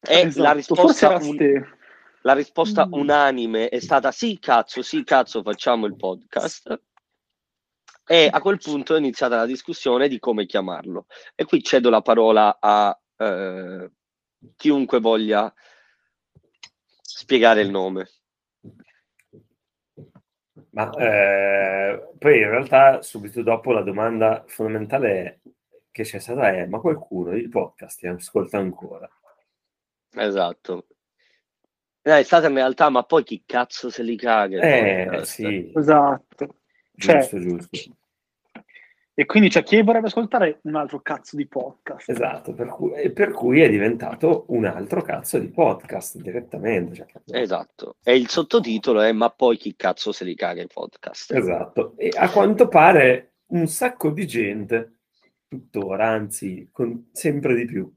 [0.00, 1.66] E esatto, la risposta, un...
[2.22, 2.92] la risposta mm.
[2.92, 6.82] unanime è stata sì, cazzo, sì, cazzo, facciamo il podcast.
[8.06, 11.06] E a quel punto è iniziata la discussione di come chiamarlo.
[11.34, 13.90] E qui cedo la parola a eh,
[14.56, 15.52] chiunque voglia
[17.00, 18.10] spiegare il nome.
[20.74, 25.40] Ma eh, poi in realtà subito dopo la domanda fondamentale
[25.92, 29.08] che c'è stata è ma qualcuno il podcast ti ascolta ancora?
[30.16, 30.86] Esatto.
[32.02, 34.60] Eh, è stata in realtà ma poi chi cazzo se li caga?
[34.62, 35.72] Eh, sì.
[35.74, 36.56] Esatto.
[36.92, 37.96] Giusto, cioè, giusto.
[39.16, 42.10] E quindi c'è chi vorrebbe ascoltare un altro cazzo di podcast.
[42.10, 46.96] Esatto, per cui, per cui è diventato un altro cazzo di podcast direttamente.
[46.96, 51.30] Cioè, esatto, e il sottotitolo è Ma poi chi cazzo se li caga i podcast?
[51.32, 54.98] Esatto, e a quanto pare un sacco di gente,
[55.46, 57.88] tuttora, anzi, con, sempre di più,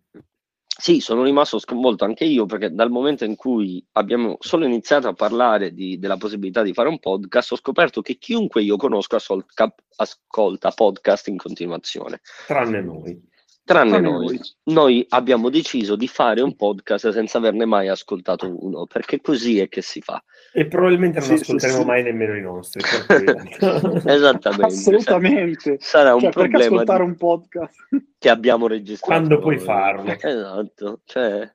[0.80, 5.14] sì, sono rimasto sconvolto anche io perché dal momento in cui abbiamo solo iniziato a
[5.14, 9.74] parlare di, della possibilità di fare un podcast, ho scoperto che chiunque io conosco ascolta,
[9.96, 12.22] ascolta podcast in continuazione.
[12.46, 13.27] Tranne noi
[13.68, 14.40] tranne noi.
[14.64, 19.68] Noi abbiamo deciso di fare un podcast senza averne mai ascoltato uno, perché così è
[19.68, 20.24] che si fa.
[20.54, 22.06] E probabilmente non sì, ascolteremo sì, mai sì.
[22.06, 22.82] nemmeno i nostri.
[24.08, 24.66] Esattamente.
[24.66, 25.78] Assolutamente.
[25.80, 27.76] Sarà un cioè, problema ascoltare un podcast
[28.18, 29.12] che abbiamo registrato.
[29.14, 30.16] Quando puoi farlo.
[30.18, 31.02] Esatto.
[31.04, 31.54] Cioè,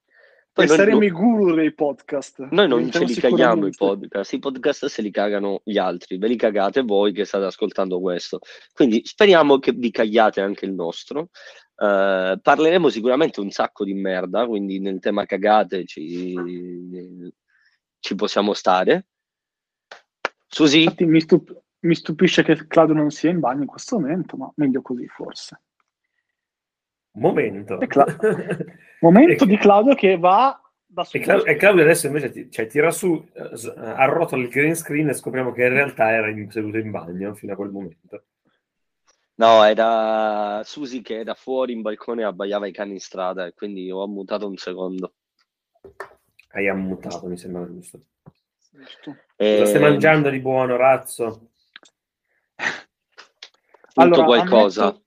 [0.53, 1.05] poi saremo non...
[1.05, 2.49] i guru dei podcast.
[2.51, 6.29] Noi non ce li caghiamo i podcast, i podcast se li cagano gli altri, ve
[6.29, 8.41] li cagate voi che state ascoltando questo.
[8.75, 11.31] Quindi speriamo che vi cagliate anche il nostro.
[11.75, 16.37] Uh, parleremo sicuramente un sacco di merda, quindi nel tema cagate ci,
[17.99, 19.07] ci possiamo stare.
[20.47, 20.83] Susi?
[20.83, 24.53] Infatti mi, stup- mi stupisce che Claudio non sia in bagno in questo momento, ma
[24.57, 25.63] meglio così forse.
[27.13, 27.79] Momento.
[27.79, 28.05] Cla-
[29.03, 31.23] momento di Claudio che va da solo.
[31.23, 35.09] E, Cla- e Claudio adesso invece ti, cioè, tira su, uh, arrotola il green screen
[35.09, 38.25] e scopriamo che in realtà era in, seduto in bagno fino a quel momento.
[39.35, 43.55] No, era Susi che era fuori in balcone e abbaiava i cani in strada e
[43.55, 45.15] quindi ho ammutato un secondo.
[46.51, 48.05] Hai ammutato, mi sembra giusto.
[49.37, 49.59] E...
[49.59, 51.51] Cosa stai mangiando di buono, razzo?
[53.95, 54.85] allora, qualcosa.
[54.85, 55.03] Ammetto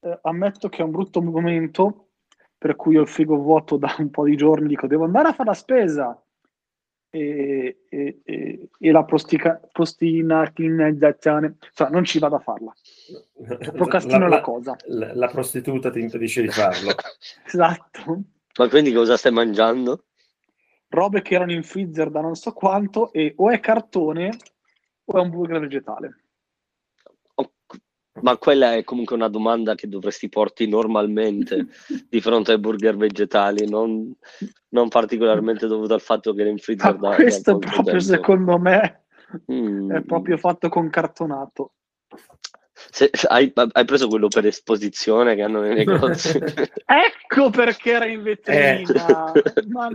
[0.00, 2.05] eh, ammetto che è un brutto momento
[2.58, 5.32] per cui ho il frigo vuoto da un po' di giorni, dico devo andare a
[5.32, 6.20] fare la spesa
[7.10, 12.72] e, e, e, e la prostica, prostinatizzazione, cioè non ci vado a farla.
[13.72, 14.76] Procrastino la, la, la cosa.
[14.86, 16.92] La, la, prostituta ti impedisce di farlo.
[17.46, 18.22] esatto.
[18.58, 20.04] Ma quindi cosa stai mangiando?
[20.88, 24.36] Robe che erano in freezer da non so quanto e o è cartone
[25.04, 26.25] o è un burger vegetale.
[28.22, 31.66] Ma quella è comunque una domanda che dovresti porti normalmente
[32.08, 34.12] di fronte ai burger vegetali, non,
[34.70, 38.00] non particolarmente dovuto al fatto che era in freezer da Questo proprio, tempo.
[38.00, 39.04] secondo me,
[39.52, 39.92] mm.
[39.92, 41.72] è proprio fatto con cartonato.
[42.90, 46.38] Se, hai, hai, preso quello per esposizione che hanno nei negozi.
[46.84, 49.32] ecco perché era in vetrina.
[49.32, 49.42] Eh,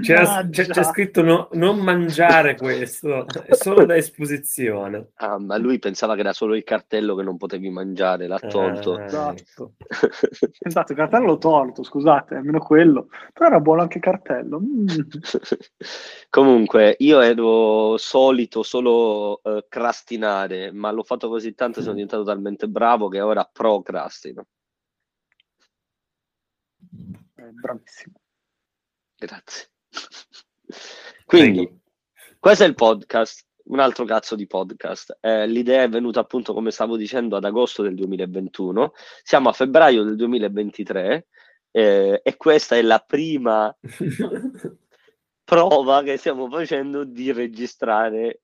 [0.01, 5.11] c'è, c'è, c'è, scritto no, non mangiare questo, è solo da esposizione.
[5.15, 8.99] Ah, ma lui pensava che era solo il cartello che non potevi mangiare, l'ha tolto.
[8.99, 9.73] Eh, esatto.
[10.59, 13.07] esatto, il cartello l'ho tolto, scusate, almeno quello.
[13.33, 14.59] Però era buono anche il cartello.
[14.59, 14.87] Mm.
[16.29, 22.67] Comunque, io ero solito solo uh, crastinare, ma l'ho fatto così tanto, sono diventato talmente
[22.67, 24.45] bravo che ora procrastino.
[27.35, 28.15] Eh, bravissimo.
[29.17, 29.69] Grazie.
[31.25, 31.79] Quindi, Prego.
[32.39, 35.17] questo è il podcast, un altro cazzo di podcast.
[35.21, 38.93] Eh, l'idea è venuta appunto, come stavo dicendo, ad agosto del 2021.
[39.23, 41.27] Siamo a febbraio del 2023
[41.71, 43.75] eh, e questa è la prima
[45.43, 48.41] prova che stiamo facendo di registrare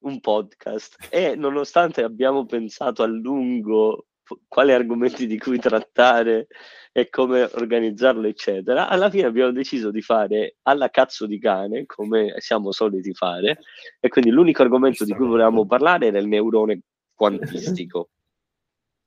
[0.00, 4.06] un podcast e nonostante abbiamo pensato a lungo
[4.46, 6.46] quali argomenti di cui trattare
[6.92, 8.88] e come organizzarlo, eccetera.
[8.88, 13.60] Alla fine abbiamo deciso di fare alla cazzo di cane, come siamo soliti fare,
[13.98, 16.82] e quindi l'unico argomento di cui volevamo parlare era il neurone
[17.14, 18.10] quantistico.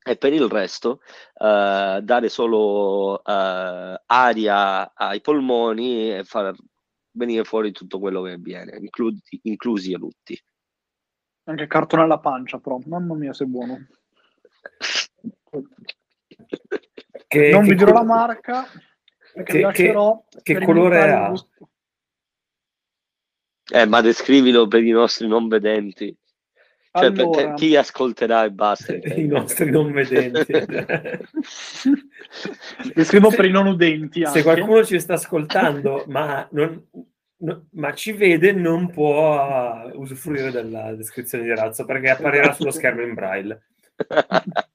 [0.06, 1.00] e per il resto
[1.36, 6.54] uh, dare solo uh, aria ai polmoni e far
[7.12, 10.38] venire fuori tutto quello che viene, inclusi, inclusi i lutti.
[11.44, 13.86] Anche cartone alla pancia, però, mamma mia, sei buono.
[17.26, 18.66] Che, non che vi dirò co- la marca,
[19.34, 21.32] perché che, lascerò che, che colore ha?
[23.72, 26.16] Eh, ma descrivilo per i nostri non vedenti.
[26.96, 28.94] Cioè, allora, per chi ascolterà e basta.
[28.94, 30.52] I nostri non vedenti.
[32.94, 34.22] Descrivo per i non udenti.
[34.22, 34.38] Anche.
[34.38, 36.86] Se qualcuno ci sta ascoltando, ma, non,
[37.38, 43.02] no, ma ci vede, non può usufruire della descrizione di razzo perché apparirà sullo schermo
[43.02, 43.62] in braille.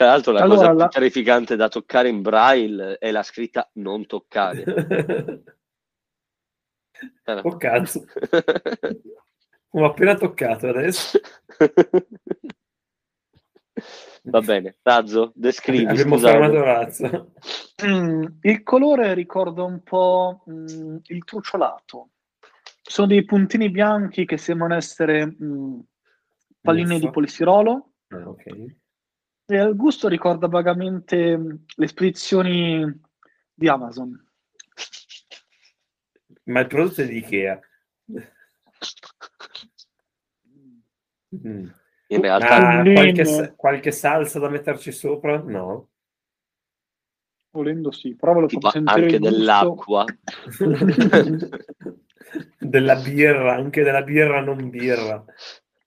[0.00, 0.88] Tra l'altro, la allora, cosa la...
[0.88, 4.64] più terrificante da toccare in braille è la scritta non toccare.
[7.42, 8.06] oh cazzo.
[9.72, 11.20] Ho appena toccato adesso.
[14.22, 15.86] Va bene, Razzo, descrivi.
[15.86, 17.32] Abbiamo fermato Razzo.
[17.86, 22.10] Mm, il colore ricorda un po' mm, il truciolato.
[22.82, 25.78] Sono dei puntini bianchi che sembrano essere mm,
[26.60, 27.92] palline di polistirolo.
[28.08, 28.76] Ah, ok.
[29.46, 33.00] E al gusto ricorda vagamente le spedizioni
[33.54, 34.28] di Amazon.
[36.44, 37.60] Ma il prodotto è di Ikea.
[41.32, 41.68] Mm.
[42.12, 45.38] In realtà qualche, qualche, salsa da metterci sopra?
[45.38, 45.90] No.
[47.52, 50.04] Volendo sì, però ve lo tipo anche dell'acqua.
[52.58, 55.24] della birra, anche della birra non birra.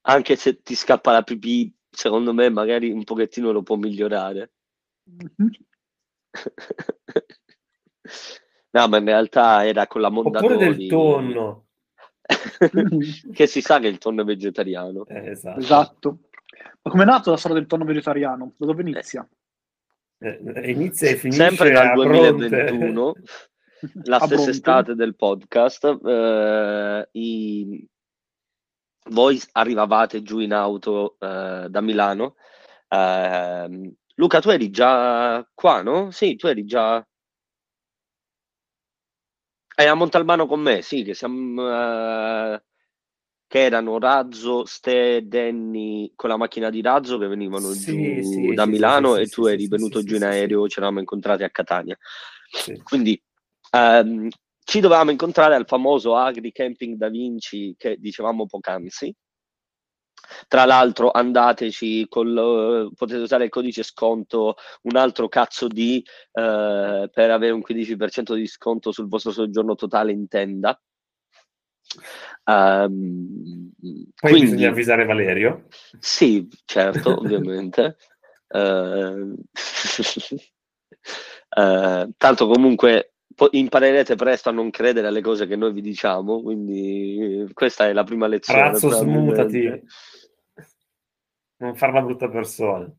[0.02, 4.52] Anche se ti scappa la pipì, secondo me magari un pochettino lo può migliorare.
[8.72, 10.54] no, ma in realtà era con la Mondadori.
[10.54, 11.66] Oppure del tonno.
[13.34, 15.06] che si sa che il tonno è vegetariano.
[15.06, 15.60] Eh, esatto.
[15.60, 16.18] esatto.
[16.82, 18.54] Ma come è nato la storia del tonno vegetariano?
[18.58, 19.28] Da dove inizia?
[20.20, 23.14] Eh, eh inizia e finisce Sempre dal 2021,
[24.04, 26.00] la stessa estate del podcast.
[26.04, 27.88] Eh, i...
[29.10, 32.36] Voi arrivavate giù in auto eh, da Milano.
[32.88, 36.12] Ehm, Luca, tu eri già qua, no?
[36.12, 37.06] Sì, tu eri già
[39.76, 42.54] è a Montalbano con me, sì, che siamo...
[42.54, 42.62] Uh,
[43.54, 48.54] che erano Razzo, Ste, Danny con la macchina di Razzo che venivano sì, giù sì,
[48.56, 51.96] da sì, Milano e tu eri venuto giù in aereo, ci eravamo incontrati a Catania.
[52.82, 53.22] Quindi
[53.74, 54.28] um,
[54.64, 59.16] ci dovevamo incontrare al famoso Agri Camping Da Vinci che dicevamo poc'anzi,
[60.48, 67.32] tra l'altro andateci, col, potete usare il codice sconto un altro cazzo di eh, per
[67.32, 70.80] avere un 15% di sconto sul vostro soggiorno totale in tenda.
[72.46, 75.68] Um, Poi quindi, bisogna avvisare Valerio.
[76.00, 77.98] Sì, certo, ovviamente.
[78.48, 79.34] Uh,
[81.56, 83.13] uh, tanto comunque
[83.52, 88.04] imparerete presto a non credere alle cose che noi vi diciamo, quindi questa è la
[88.04, 88.62] prima lezione.
[88.62, 89.82] Razzo, smutati
[91.64, 92.94] non fare la brutta persona.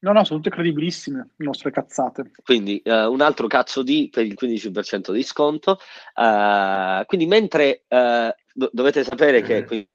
[0.00, 2.30] No, no, sono tutte credibilissime le nostre cazzate.
[2.42, 5.78] Quindi uh, un altro cazzo di per il 15% di sconto.
[6.14, 9.64] Uh, quindi mentre uh, do- dovete sapere che...
[9.64, 9.88] Qui...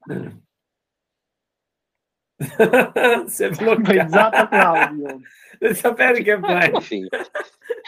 [3.26, 5.20] si è bloccato Claudio.
[5.60, 7.08] Devi sapere che fai.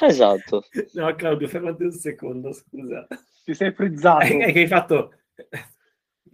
[0.01, 0.65] esatto.
[0.93, 3.07] No, Claudio, fermati un secondo, scusa.
[3.45, 4.25] Ti sei frizzato.
[4.25, 5.15] È che hai fatto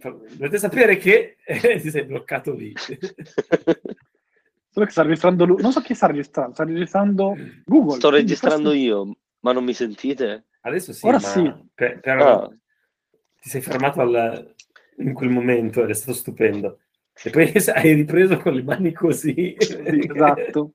[0.07, 2.73] dovete sapere che eh, ti sei bloccato lì.
[4.69, 5.61] Solo che sta registrando lui.
[5.61, 7.97] Non so chi sta registrando, sta registrando Google.
[7.97, 8.77] Sto registrando forse...
[8.77, 10.45] io, ma non mi sentite?
[10.61, 11.51] Adesso sì, Ora sì.
[11.73, 12.49] Per, però ah.
[13.39, 14.55] ti sei fermato al,
[14.97, 16.79] in quel momento ed è stato stupendo.
[17.23, 19.55] E poi hai ripreso con le mani così.
[19.57, 20.73] esatto.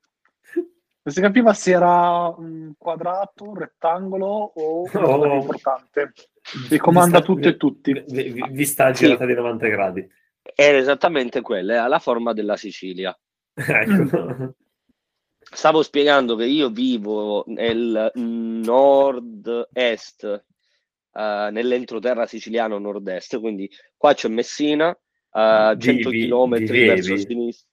[1.06, 5.34] Non si capiva se era un quadrato, un rettangolo o una oh.
[5.34, 6.12] importante.
[6.68, 7.92] Vi comanda tutto e tutti.
[7.92, 9.26] Vi, vi sta girata sì.
[9.26, 10.08] di 90 gradi.
[10.54, 13.14] Era esattamente quella, ha la forma della Sicilia.
[13.54, 14.54] ecco.
[15.38, 18.84] Stavo spiegando che io vivo nel nord-est,
[21.12, 24.96] uh, nell'entroterra siciliano nord-est, quindi qua c'è Messina,
[25.34, 27.68] uh, 100 km verso sinistra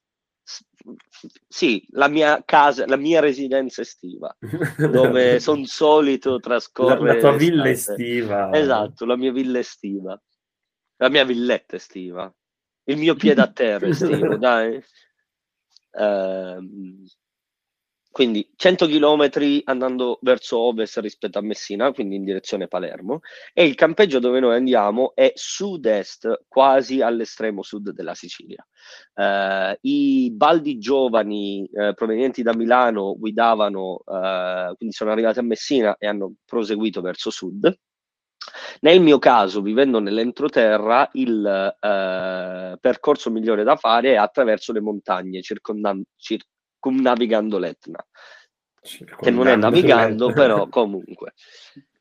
[1.48, 4.36] sì, la mia casa, la mia residenza estiva,
[4.90, 7.06] dove sono solito trascorrere.
[7.06, 8.52] La, la tua villa estiva.
[8.52, 10.20] Esatto, la mia villa estiva,
[10.96, 12.32] la mia villetta estiva.
[12.84, 14.82] il mio piede a terra, estivo, dai.
[15.92, 17.04] Uh,
[18.12, 19.30] quindi 100 km
[19.64, 23.20] andando verso ovest rispetto a Messina, quindi in direzione Palermo,
[23.54, 28.64] e il campeggio dove noi andiamo è sud-est, quasi all'estremo sud della Sicilia.
[29.14, 35.96] Uh, I baldi giovani uh, provenienti da Milano guidavano, uh, quindi sono arrivati a Messina
[35.98, 37.74] e hanno proseguito verso sud.
[38.80, 41.76] Nel mio caso, vivendo nell'entroterra, il
[42.80, 46.44] percorso migliore da fare è attraverso le montagne circondando, cir-
[46.90, 48.04] navigando l'Etna,
[48.80, 51.34] che non è navigando, però comunque.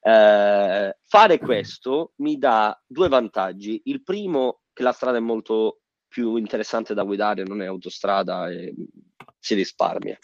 [0.03, 3.81] Eh, fare questo mi dà due vantaggi.
[3.85, 8.73] Il primo, che la strada è molto più interessante da guidare, non è autostrada e
[9.39, 10.17] si risparmia.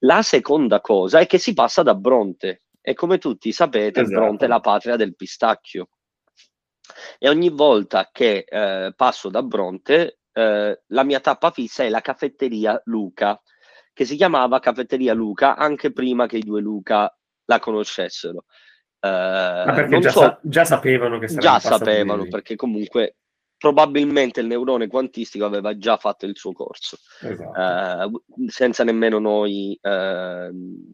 [0.00, 4.20] La seconda cosa è che si passa da Bronte e come tutti sapete esatto.
[4.20, 5.88] Bronte è la patria del pistacchio.
[7.18, 12.02] E ogni volta che eh, passo da Bronte, eh, la mia tappa fissa è la
[12.02, 13.40] caffetteria Luca,
[13.94, 17.16] che si chiamava Caffetteria Luca anche prima che i due Luca
[17.46, 18.44] la conoscessero.
[19.00, 23.16] Uh, Ma perché già, so, sa- già, sapevano che Già sapevano, perché comunque
[23.56, 28.10] probabilmente il neurone quantistico aveva già fatto il suo corso, esatto.
[28.10, 30.90] uh, senza nemmeno noi, uh,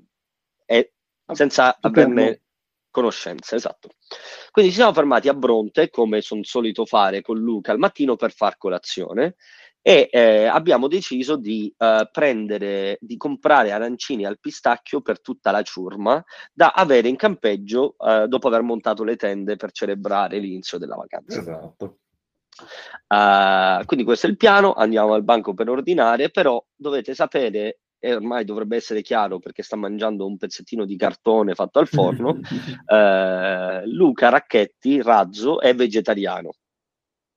[0.66, 0.92] e
[1.32, 2.42] senza averne
[2.90, 3.90] conoscenza, esatto.
[4.51, 8.32] Quindi ci siamo fermati a Bronte, come sono solito fare con Luca al mattino per
[8.32, 9.36] far colazione
[9.83, 15.62] e eh, abbiamo deciso di eh, prendere, di comprare arancini al pistacchio per tutta la
[15.62, 16.22] ciurma
[16.53, 21.39] da avere in campeggio eh, dopo aver montato le tende per celebrare l'inizio della vacanza.
[21.39, 21.99] Esatto.
[23.09, 28.14] Uh, quindi questo è il piano, andiamo al banco per ordinare, però dovete sapere, e
[28.14, 33.87] ormai dovrebbe essere chiaro perché sta mangiando un pezzettino di cartone fatto al forno, uh,
[33.89, 36.51] Luca Racchetti, razzo, è vegetariano.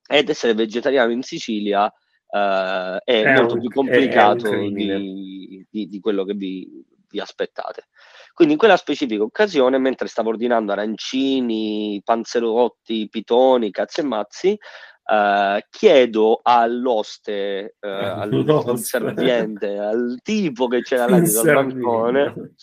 [0.05, 1.91] Ed essere vegetariano in Sicilia
[2.33, 7.87] uh, è, è, molto un, più complicato di, di, di, quello che vi, vi, aspettate.
[8.33, 14.57] Quindi in quella specifica occasione, mentre stavo ordinando arancini, panzerotti, pitoni, cazzi e mazzi,
[15.05, 22.53] Uh, chiedo all'oste, uh, al serviente, al tipo che c'era là sul bancone,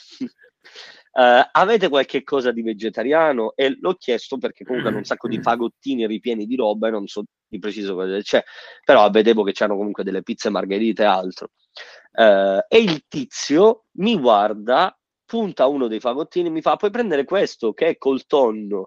[1.13, 3.53] Uh, avete qualche cosa di vegetariano?
[3.57, 7.07] E l'ho chiesto perché comunque hanno un sacco di fagottini ripieni di roba e non
[7.09, 8.43] so di preciso cosa c'è,
[8.85, 11.49] però vedevo che c'erano comunque delle pizze margherite e altro.
[12.13, 17.25] Uh, e il tizio mi guarda, punta uno dei fagottini e mi fa: Puoi prendere
[17.25, 18.79] questo che è col tonno?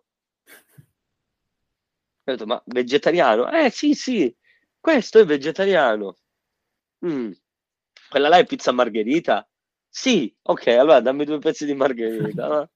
[2.26, 3.52] Ho detto: Ma vegetariano?
[3.52, 4.34] Eh sì, sì,
[4.80, 6.18] questo è vegetariano.
[7.06, 7.32] Mm.
[8.10, 9.46] Quella là è pizza margherita?
[9.96, 12.68] Sì, ok, allora dammi due pezzi di margherita.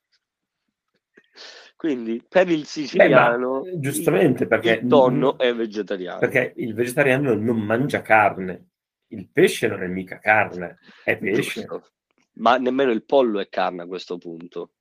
[1.75, 6.19] Quindi per il siciliano, Beh, giustamente il, perché il tonno è vegetariano.
[6.19, 8.67] Perché il vegetariano non mangia carne,
[9.07, 11.61] il pesce non è mica carne, è pesce.
[11.61, 11.89] Giusto.
[12.33, 14.73] Ma nemmeno il pollo è carne a questo punto.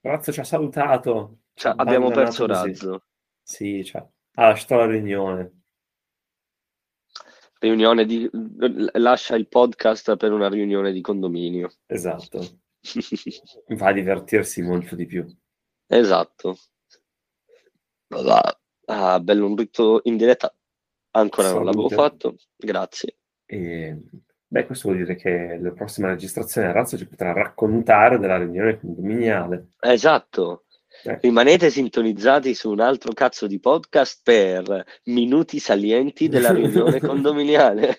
[0.00, 1.42] Razzo ci ha salutato.
[1.54, 2.70] Cioè, abbiamo perso così.
[2.70, 3.04] Razzo.
[3.40, 4.08] Sì, ha
[4.48, 5.55] lasciato la riunione
[7.58, 8.28] riunione di
[8.94, 11.70] lascia il podcast per una riunione di condominio.
[11.86, 12.60] Esatto.
[13.68, 15.26] Va a divertirsi molto di più.
[15.86, 16.56] Esatto.
[18.86, 20.54] Ah, bello un rito in diretta.
[21.12, 21.64] Ancora Salute.
[21.64, 22.36] non l'avevo fatto.
[22.56, 23.16] Grazie.
[23.46, 24.00] E,
[24.46, 28.78] beh, questo vuol dire che la prossima registrazione a Razzo ci potrà raccontare della riunione
[28.78, 29.70] condominiale.
[29.80, 30.65] Esatto.
[31.04, 31.18] Eh.
[31.20, 37.98] Rimanete sintonizzati su un altro cazzo di podcast per minuti salienti della riunione condominiale.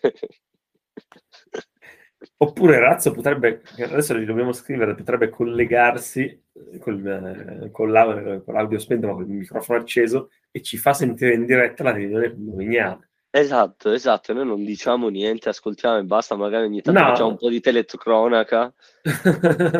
[2.40, 6.44] Oppure Razzo potrebbe, adesso gli dobbiamo scrivere, potrebbe collegarsi
[6.80, 11.34] col, con, l'audio, con l'audio spento ma con il microfono acceso e ci fa sentire
[11.34, 13.10] in diretta la riunione condominiale.
[13.30, 17.08] Esatto, esatto, noi non diciamo niente, ascoltiamo e basta, magari ogni tanto no.
[17.08, 18.74] facciamo un po' di telecronaca,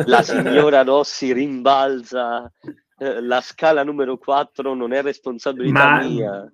[0.04, 2.52] la signora Rossi rimbalza
[2.98, 6.02] eh, la scala numero 4 non è responsabilità Ma...
[6.02, 6.52] mia.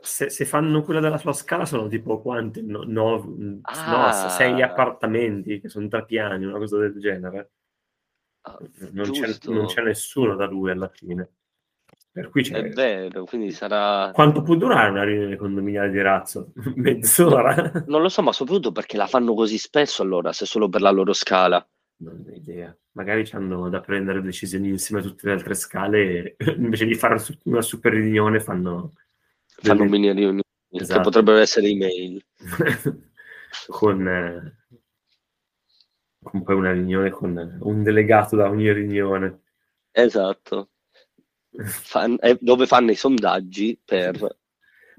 [0.00, 2.62] Se, se, fanno quella della sua scala sono tipo quante?
[2.62, 4.22] No, no, ah.
[4.22, 7.50] no, sei appartamenti che sono tre piani, una cosa del genere.
[8.42, 8.58] Ah,
[8.92, 11.30] non, c'è, non, c'è, nessuno da lui alla fine.
[12.10, 12.56] Per cui c'è...
[12.56, 14.10] È vero, quindi sarà...
[14.12, 16.52] Quanto può durare una riunione condominiale di razzo?
[16.74, 17.84] Mezz'ora?
[17.86, 20.90] Non lo so, ma soprattutto perché la fanno così spesso allora, se solo per la
[20.90, 21.64] loro scala.
[22.02, 22.76] Non ho idea.
[22.92, 27.22] Magari hanno da prendere decisioni insieme a tutte le altre scale e invece di fare
[27.44, 28.92] una super riunione fanno...
[29.46, 29.90] Fanno delle...
[29.90, 30.98] mini riunioni esatto.
[30.98, 32.24] che potrebbero essere email.
[33.68, 34.56] con, eh,
[36.22, 39.42] con poi una riunione con un delegato da ogni riunione.
[39.92, 40.70] Esatto.
[41.52, 44.18] Fan, eh, dove fanno i sondaggi per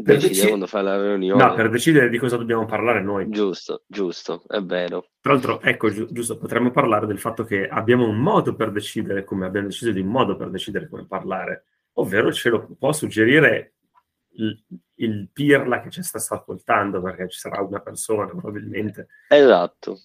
[0.04, 1.43] per decidere quando fare la riunione.
[1.43, 3.30] No, per decidere di cosa dobbiamo parlare noi.
[3.30, 5.08] Giusto, giusto, è vero.
[5.22, 9.24] Tra l'altro, ecco, gi- giusto, potremmo parlare del fatto che abbiamo un modo per decidere
[9.24, 13.74] come abbiamo deciso di un modo per decidere come parlare, ovvero ce lo può suggerire
[14.36, 14.64] il,
[14.95, 19.08] il pirla che ci sta ascoltando, perché ci sarà una persona probabilmente.
[19.30, 19.99] Esatto.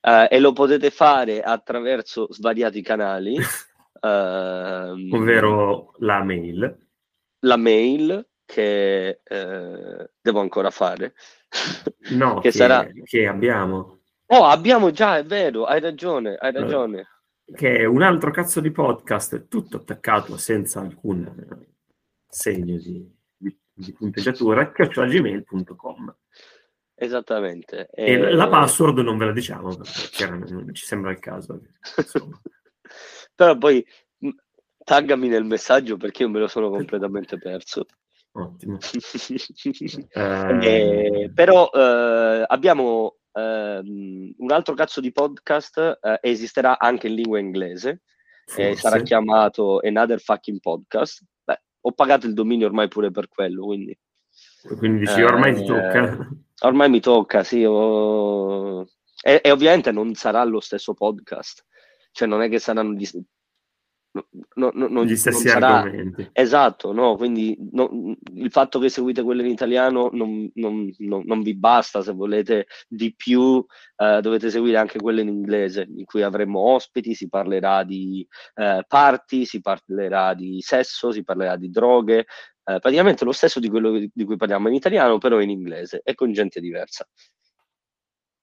[0.00, 3.36] Uh, e lo potete fare attraverso svariati canali.
[3.36, 4.06] uh,
[5.10, 6.86] ovvero la mail.
[7.40, 11.14] La mail che eh, devo ancora fare.
[12.10, 12.86] No, che, che, sarà...
[13.04, 14.00] che abbiamo.
[14.26, 17.06] Oh, abbiamo già, è vero, hai ragione, hai ragione.
[17.44, 21.66] Che è un altro cazzo di podcast, tutto attaccato senza alcun
[22.28, 26.16] segno di, di, di punteggiatura, chiocciolagmail.com.
[26.94, 27.88] Esattamente.
[27.92, 28.12] E...
[28.12, 28.32] e...
[28.32, 31.60] la password non ve la diciamo perché non ci sembra il caso.
[33.34, 33.84] Però poi
[34.82, 37.86] taggami nel messaggio perché io me lo sono completamente perso.
[38.38, 38.78] Ottimo.
[40.60, 47.38] eh, però eh, abbiamo eh, un altro cazzo di podcast, eh, esisterà anche in lingua
[47.38, 48.02] inglese,
[48.44, 51.22] sarà chiamato Another Fucking Podcast.
[51.42, 53.98] Beh, ho pagato il dominio ormai pure per quello, quindi...
[54.76, 56.04] Quindi dici, ormai ti tocca.
[56.04, 56.28] Eh,
[56.60, 57.64] ormai mi tocca, sì.
[57.64, 58.82] Ho...
[59.22, 61.64] E, e, ovviamente non sarà lo stesso podcast.
[62.12, 63.06] Cioè non è che saranno gli,
[64.54, 65.76] no, no, non, gli stessi non sarà...
[65.82, 66.30] argomenti.
[66.32, 67.16] Esatto, no?
[67.16, 72.66] quindi no, il fatto che seguite quello in italiano non, non vi basta, se volete
[72.88, 73.64] di più
[73.96, 78.84] eh, dovete seguire anche quello in inglese, in cui avremo ospiti, si parlerà di eh,
[78.86, 83.98] party, si parlerà di sesso, si parlerà di droghe, eh, praticamente lo stesso di quello
[84.12, 87.06] di cui parliamo in italiano, però in inglese e con gente diversa.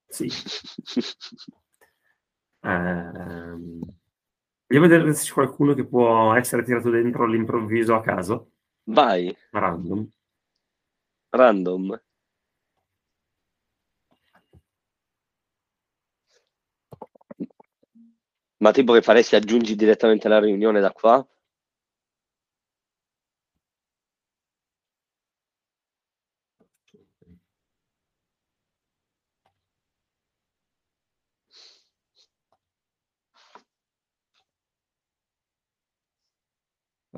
[0.06, 0.30] Sì.
[2.62, 3.80] um...
[4.66, 8.50] Vogliamo vedere se c'è qualcuno che può essere tirato dentro all'improvviso a caso?
[8.84, 9.34] Vai.
[9.50, 10.08] Random.
[11.30, 12.00] Random.
[18.58, 21.26] Ma tipo che faresti aggiungi direttamente la riunione da qua?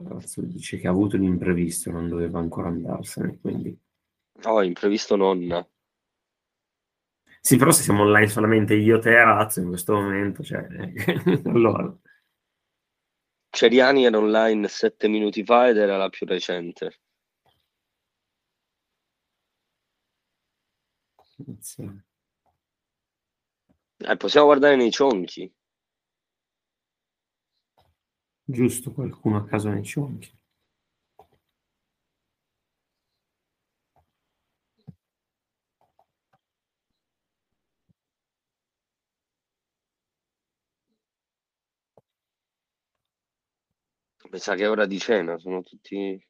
[0.09, 3.79] Ragazzo dice che ha avuto un imprevisto, non doveva ancora andarsene, quindi...
[4.45, 5.67] Oh, imprevisto non...
[7.41, 10.67] Sì, però se siamo online solamente io, te e Razzo in questo momento, cioè...
[11.47, 11.97] allora...
[13.51, 17.01] Ceriani era online sette minuti fa ed era la più recente.
[23.99, 25.51] Eh, possiamo guardare nei cionchi.
[28.49, 30.33] Giusto, qualcuno a caso nei cionchi.
[44.31, 46.25] Mi sa che è ora di cena, sono tutti...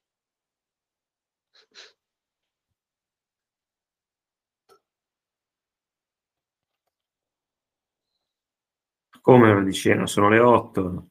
[9.21, 10.07] Come ora di cena?
[10.07, 11.09] Sono le 8.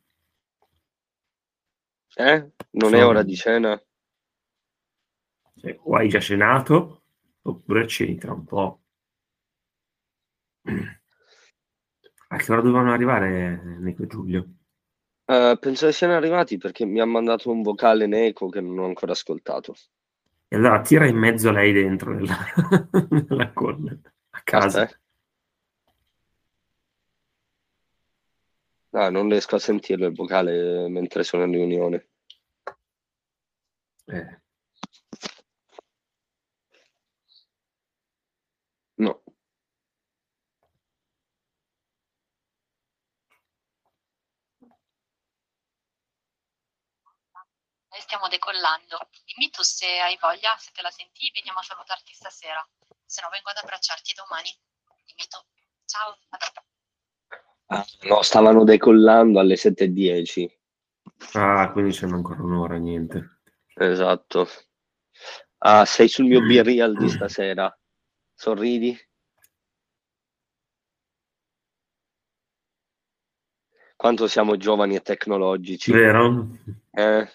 [2.16, 2.52] Eh?
[2.72, 2.98] Non Sono...
[2.98, 3.82] è ora di cena?
[5.56, 7.04] Cioè, o hai già cenato
[7.42, 8.82] oppure ceni tra un po'.
[12.28, 14.50] A che ora dovevano arrivare Nico e Giulio?
[15.26, 18.86] Uh, penso che siano arrivati perché mi ha mandato un vocale Neco che non ho
[18.86, 19.76] ancora ascoltato.
[20.48, 22.38] E allora tira in mezzo lei dentro nella,
[23.28, 24.00] nella call
[24.30, 24.84] a casa.
[24.84, 25.04] Aspetta.
[28.96, 32.08] Ah, non riesco a sentirlo il vocale mentre sono in riunione.
[34.08, 34.40] Eh.
[38.98, 39.22] No.
[48.06, 49.10] stiamo decollando.
[49.26, 52.66] Dimmi tu se hai voglia, se te la senti, veniamo a salutarti stasera.
[53.06, 54.56] Se no vengo ad abbracciarti domani.
[55.06, 55.40] Dimmi tu.
[55.86, 56.75] Ciao, a dopo.
[57.68, 60.48] Ah, no, stavano decollando alle 7.10.
[61.34, 63.40] Ah, quindi c'è ancora un'ora, niente.
[63.74, 64.48] Esatto.
[65.60, 67.76] Ah, sei sul mio be real di stasera.
[68.34, 68.96] Sorridi?
[73.96, 75.92] Quanto siamo giovani e tecnologici.
[75.92, 76.48] Vero?
[76.92, 77.28] Eh.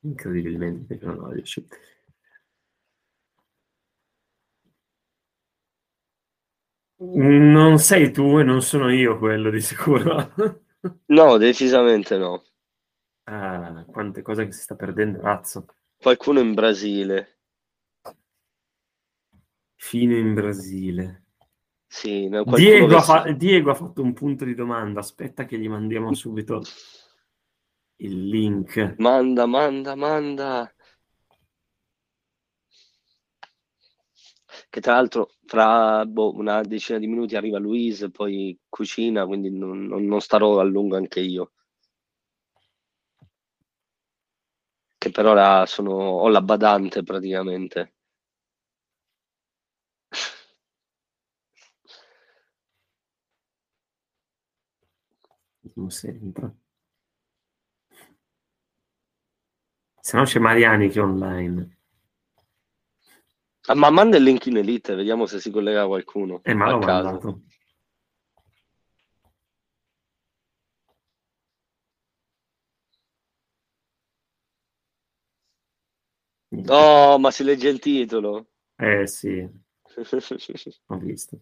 [0.00, 1.64] Incredibilmente tecnologici.
[6.98, 10.32] Non sei tu e non sono io quello di sicuro.
[11.06, 12.44] No, decisamente no.
[13.24, 15.66] Ah, quante cose che si sta perdendo, razzo.
[16.00, 17.38] Qualcuno in Brasile.
[19.74, 21.24] Fino in Brasile.
[21.88, 25.00] Sì, Diego, ha fa- Diego ha fatto un punto di domanda.
[25.00, 26.62] Aspetta che gli mandiamo subito
[27.96, 28.94] il link.
[28.98, 30.72] Manda, manda, manda.
[34.76, 39.86] Che tra l'altro fra boh, una decina di minuti arriva Luis, poi cucina, quindi non,
[39.86, 41.52] non, starò a lungo anche io.
[44.98, 47.94] Che per ora sono, ho la badante praticamente.
[55.88, 56.54] sempre.
[60.02, 61.75] Se no c'è Mariani che è online.
[63.68, 66.40] Ah, ma manda il link in elite, vediamo se si collega qualcuno.
[66.44, 67.42] Eh, ma l'ho mandato.
[76.68, 78.46] Oh, ma si legge il titolo.
[78.76, 79.38] Eh sì,
[80.86, 81.40] ho visto.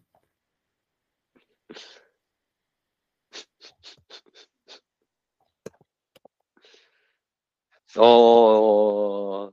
[7.97, 9.53] Oh.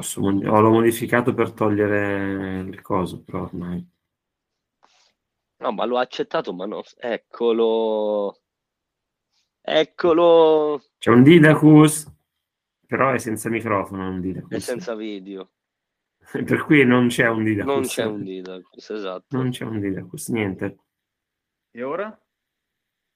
[0.00, 3.86] Posso, oh, l'ho modificato per togliere il coso, però ormai.
[5.58, 6.82] No, ma l'ho accettato, ma no.
[6.96, 8.40] Eccolo.
[9.60, 10.82] Eccolo.
[10.96, 12.10] C'è un Didacus,
[12.86, 14.56] però è senza microfono, un Didacus.
[14.56, 15.50] È senza video.
[16.32, 17.74] per cui non c'è un Didacus.
[17.74, 19.36] Non c'è un Didacus, esatto.
[19.36, 20.78] Non c'è un Didacus, niente.
[21.72, 22.18] E ora?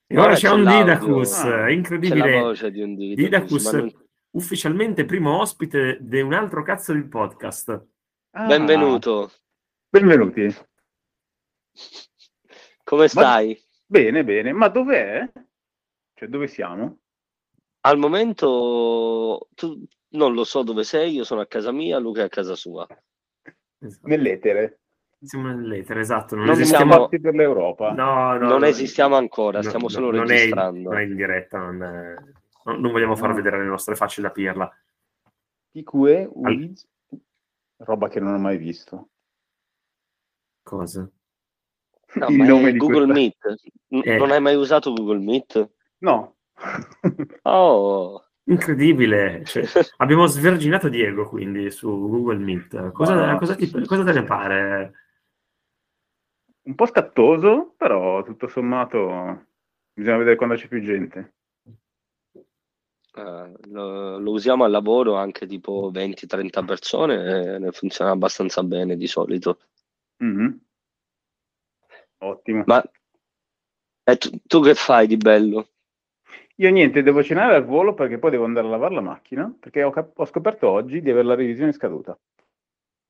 [0.05, 2.21] E ora, ora c'è, c'è, un Didacus, ah, incredibile.
[2.21, 3.23] C'è la voce di un Didacus.
[3.23, 4.03] Didacus non...
[4.35, 7.85] ufficialmente primo ospite di un altro cazzo di podcast.
[8.31, 8.45] Ah.
[8.45, 9.31] Benvenuto.
[9.89, 10.53] Benvenuti.
[12.83, 13.47] Come stai?
[13.47, 13.55] Ma...
[13.85, 14.51] Bene, bene.
[14.51, 15.31] Ma dov'è?
[16.13, 16.99] Cioè, dove siamo?
[17.81, 22.25] Al momento tu non lo so dove sei, io sono a casa mia, Luca è
[22.25, 22.87] a casa sua.
[23.79, 24.07] Esatto.
[24.07, 24.79] Nell'etere.
[25.21, 26.35] Siamo nell'etere, esatto.
[26.35, 27.91] Non, non esistiamo per l'Europa.
[27.93, 30.91] No, no, non no, esistiamo ancora, stiamo no, solo non registrando.
[30.91, 32.15] È, non è in diretta, non, è,
[32.73, 34.71] non vogliamo far vedere le nostre facce da pirla.
[35.71, 36.73] PQE, Al...
[37.77, 39.09] roba che non ho mai visto.
[40.63, 41.09] Cosa?
[42.15, 43.13] No, Il nome di Google questa...
[43.13, 44.05] Meet.
[44.05, 44.17] Eh.
[44.17, 45.71] Non hai mai usato Google Meet?
[45.99, 46.37] No.
[47.43, 48.23] oh.
[48.47, 49.63] Incredibile, cioè,
[49.97, 52.91] abbiamo sverginato Diego quindi su Google Meet.
[52.91, 53.37] Cosa, wow.
[53.37, 54.93] cosa, ti, cosa te ne pare?
[56.63, 59.47] Un po' scattoso, però tutto sommato
[59.93, 61.34] bisogna vedere quando c'è più gente.
[63.15, 68.97] Uh, lo, lo, usiamo al lavoro anche tipo 20-30 persone e ne funziona abbastanza bene
[68.97, 69.59] di solito.
[70.21, 70.51] Mm-hmm.
[72.17, 72.63] Ottimo.
[72.65, 72.83] Ma
[74.03, 75.69] eh, tu, tu che fai di bello?
[76.57, 79.83] Io niente, devo cenare al volo perché poi devo andare a lavare la macchina, perché
[79.83, 82.17] ho, cap- ho scoperto oggi di avere la revisione scaduta.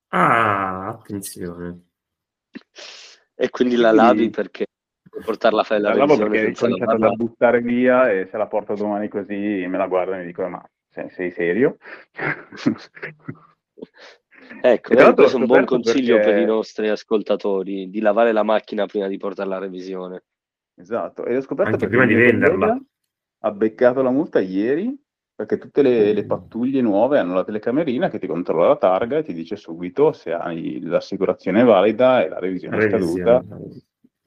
[0.09, 1.87] Ah, attenzione.
[3.35, 4.67] E quindi la lavi perché
[5.23, 8.47] portarla a fare la, la revisione perché ho cominciato da buttare via e se la
[8.47, 11.77] porto domani così me la guardo e mi dicono ma sei, sei serio?
[14.61, 16.31] ecco, eh, questo è un buon consiglio perché...
[16.31, 20.23] per i nostri ascoltatori, di lavare la macchina prima di portarla a revisione.
[20.77, 22.77] Esatto, e ho scoperto Anche prima di venderla
[23.39, 24.97] ha beccato la multa ieri
[25.35, 29.23] perché tutte le, le, pattuglie nuove hanno la telecamerina che ti controlla la targa e
[29.23, 33.43] ti dice subito se hai l'assicurazione valida e la revisione, revisione.
[33.43, 33.43] scaduta.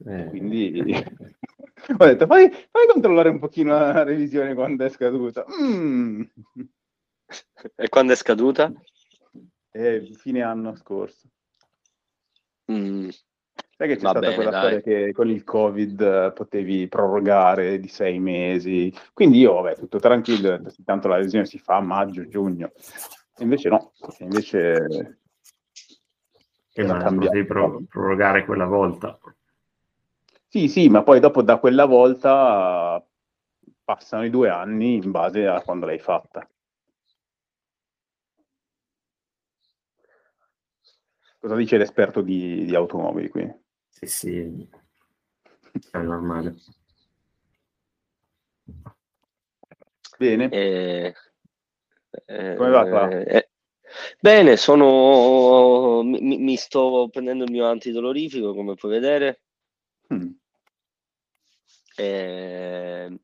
[0.07, 0.27] Eh.
[0.29, 0.81] Quindi
[1.99, 5.45] ho detto fai, fai, controllare un pochino la revisione quando è scaduta.
[5.61, 6.23] Mm.
[7.77, 8.73] E quando è scaduta?
[9.71, 11.29] Eh, fine anno scorso.
[12.71, 13.09] Mm.
[13.77, 14.61] Sai che c'è Va stata bene, quella dai.
[14.61, 18.93] storia che con il Covid eh, potevi prorogare di sei mesi.
[19.13, 22.73] Quindi io, vabbè, tutto tranquillo, tanto la lesione si fa a maggio, giugno.
[23.39, 25.19] Invece no, invece...
[26.73, 29.19] E ma potevi pro- prorogare quella volta.
[30.51, 33.05] Sì, sì, ma poi dopo da quella volta
[33.85, 36.49] passano i due anni in base a quando l'hai fatta.
[41.39, 43.47] Cosa dice l'esperto di, di automobili qui?
[43.89, 44.69] Sì, sì,
[45.91, 46.57] è normale.
[50.19, 50.49] Bene.
[50.51, 51.15] Eh,
[52.27, 53.09] eh, Come va qua?
[53.11, 53.51] Eh,
[54.19, 56.03] bene, sono...
[56.03, 59.43] Mi, mi, sto prendendo il mio antidolorifico, come puoi vedere.
[60.13, 60.31] Mm.
[62.01, 63.19] Eh,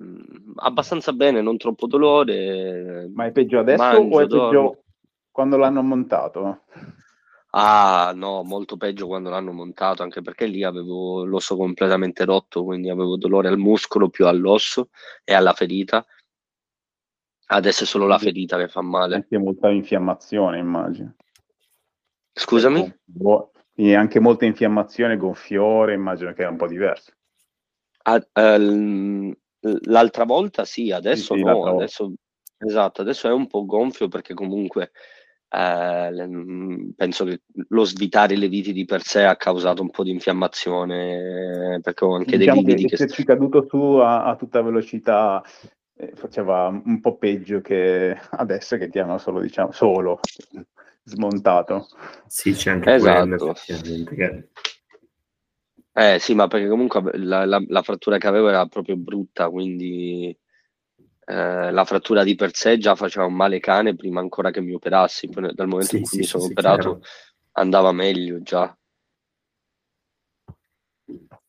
[0.56, 3.08] abbastanza bene, non troppo dolore.
[3.14, 4.82] Ma è peggio adesso mangio, o è peggio dormo.
[5.30, 6.62] quando l'hanno montato?
[7.50, 12.90] Ah, no, molto peggio quando l'hanno montato, anche perché lì avevo l'osso completamente rotto, quindi
[12.90, 14.88] avevo dolore al muscolo più all'osso
[15.22, 16.04] e alla ferita.
[17.46, 19.14] Adesso è solo la ferita che fa male.
[19.14, 21.14] Anche molta infiammazione, immagino.
[22.32, 22.92] Scusami?
[23.76, 27.12] E anche molta infiammazione, gonfiore, immagino che è un po' diverso.
[28.06, 29.36] Ah, eh,
[29.84, 31.64] l'altra volta sì, adesso sì, sì, no.
[31.64, 32.12] Adesso,
[32.58, 34.90] esatto, adesso è un po' gonfio perché comunque
[35.48, 40.10] eh, penso che lo svitare le viti di per sé ha causato un po' di
[40.10, 42.94] infiammazione perché ho anche diciamo dei lividi che...
[42.94, 45.42] Esserci caduto su a, a tutta velocità
[45.96, 50.20] eh, faceva un po' peggio che adesso che ti hanno solo, diciamo, solo
[51.04, 51.86] smontato.
[52.26, 53.36] Sì, c'è anche esatto.
[53.36, 53.54] quello,
[55.96, 60.36] Eh sì, ma perché comunque la, la, la, frattura che avevo era proprio brutta, quindi
[61.26, 64.74] eh, la frattura di per sé già faceva un male cane prima ancora che mi
[64.74, 65.28] operassi.
[65.28, 67.00] Poi, dal momento sì, in cui sì, mi sono sì, operato
[67.52, 68.76] andava meglio già.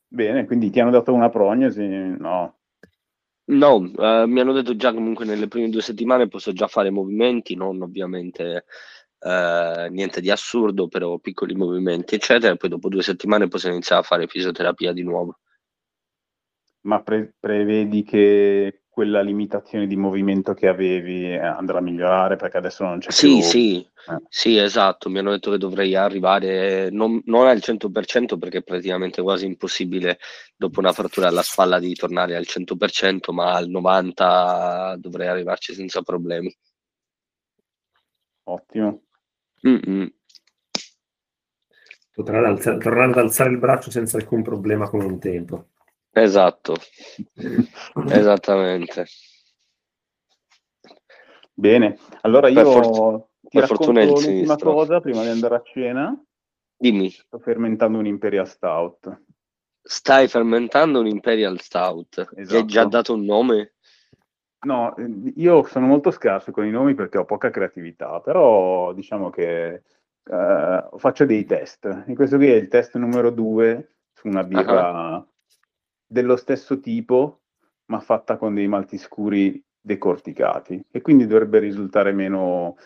[0.08, 1.84] Bene, quindi ti hanno dato una prognosi?
[1.84, 2.58] No.
[3.48, 7.56] No, eh, mi hanno detto già comunque nelle prime due settimane posso già fare movimenti,
[7.56, 8.66] non ovviamente
[9.26, 12.54] eh, niente di assurdo, però piccoli movimenti, eccetera.
[12.54, 15.40] E poi dopo due settimane posso iniziare a fare fisioterapia di nuovo.
[16.82, 22.58] Ma pre- prevedi che quella limitazione di movimento che avevi eh, andrà a migliorare perché
[22.58, 23.42] adesso non c'è sì, più...
[23.42, 24.22] Sì, eh.
[24.30, 29.22] sì, esatto, mi hanno detto che dovrei arrivare non, non, al 100% perché è praticamente
[29.22, 30.20] quasi impossibile
[30.56, 36.02] dopo una frattura alla spalla di tornare al 100%, ma al 90% dovrei arrivarci senza
[36.02, 36.56] problemi.
[38.44, 39.02] Ottimo.
[39.68, 40.14] Mm-mm.
[42.14, 45.70] Potrà alzare, tornare ad alzare il braccio senza alcun problema come un tempo.
[46.12, 46.76] Esatto,
[48.10, 49.06] esattamente.
[51.54, 56.26] Bene, allora io per for- ti per racconto l'ultima cosa prima di andare a cena.
[56.78, 57.10] Dimmi.
[57.10, 59.24] Sto fermentando un Imperial Stout.
[59.82, 62.20] Stai fermentando un Imperial Stout?
[62.20, 62.46] Esatto.
[62.46, 62.88] Ti hai già esatto.
[62.88, 63.75] dato un nome?
[64.66, 64.94] No,
[65.36, 69.84] io sono molto scarso con i nomi perché ho poca creatività, però diciamo che
[70.24, 72.04] uh, faccio dei test.
[72.08, 75.28] E questo qui è il test numero due su una birra uh-huh
[76.08, 77.42] dello stesso tipo,
[77.86, 82.78] ma fatta con dei malti scuri decorticati e quindi dovrebbe risultare meno,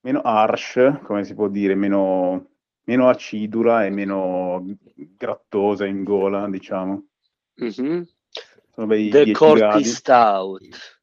[0.00, 2.50] meno harsh, come si può dire, meno,
[2.84, 4.64] meno acidula e meno
[4.94, 7.06] grattosa in gola, diciamo.
[7.62, 8.02] Mm-hmm.
[8.74, 11.00] Sono bei Decorti Stout.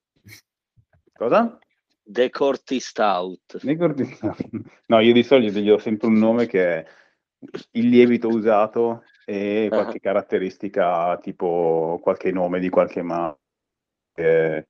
[1.14, 1.60] Cosa?
[2.02, 3.64] Decorti Stout.
[3.64, 4.50] Decorti Stout.
[4.88, 6.86] No, io di solito gli do sempre un nome che è
[7.72, 10.00] il lievito usato e qualche uh-huh.
[10.02, 13.38] caratteristica tipo qualche nome di qualche marca,
[14.16, 14.68] eh,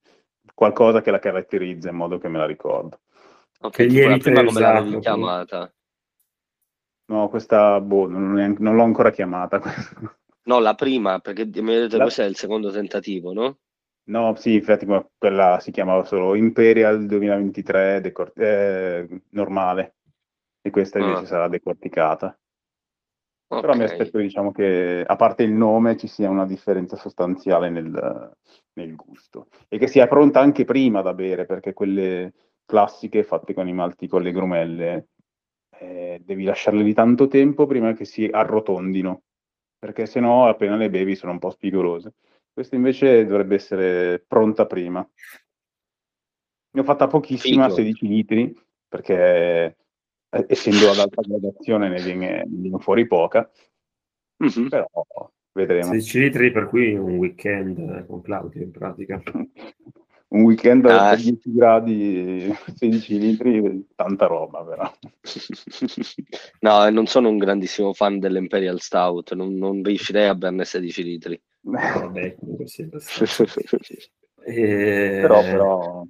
[0.53, 2.99] qualcosa che la caratterizza in modo che me la ricordo.
[3.61, 5.73] Ok, tipo la prima come l'avevi chiamata?
[7.05, 9.61] No, questa boh, non, è, non, l'ho ancora chiamata.
[10.43, 12.03] no, la prima, perché mi hai detto la...
[12.03, 13.57] questo è il secondo tentativo, no?
[14.09, 14.87] No, sì, infatti
[15.17, 19.97] quella si chiamava solo Imperial 2023 decor- eh, normale
[20.61, 21.27] e questa invece ah.
[21.27, 22.37] sarà decorticata.
[23.51, 23.61] Okay.
[23.61, 28.35] Però mi aspetto diciamo, che a parte il nome ci sia una differenza sostanziale nel,
[28.73, 32.33] nel, gusto e che sia pronta anche prima da bere perché quelle
[32.65, 35.07] classiche fatte con i malti con le grumelle
[35.79, 39.23] eh, devi lasciarle di tanto tempo prima che si arrotondino
[39.79, 42.13] perché se no appena le bevi sono un po' spigolose.
[42.51, 45.07] Questa invece dovrebbe essere pronta prima.
[46.71, 47.75] Ne ho fatta pochissima, Fico.
[47.75, 49.77] 16 litri, perché
[50.29, 53.49] eh, essendo ad alta gradazione ne viene, ne viene fuori poca,
[54.43, 54.67] mm-hmm.
[54.67, 54.87] però
[55.53, 55.91] vedremo.
[55.93, 59.21] 16 litri per cui un weekend con Claudio in pratica.
[60.29, 61.09] un weekend ah.
[61.09, 64.91] a 10 gradi, 16 litri, tanta roba però.
[66.61, 71.41] no, non sono un grandissimo fan dell'Imperial Stout, non, non riuscirei a berne 16 litri.
[71.61, 72.99] Vabbè, comunque sempre
[74.45, 75.19] e...
[75.21, 76.05] Però, però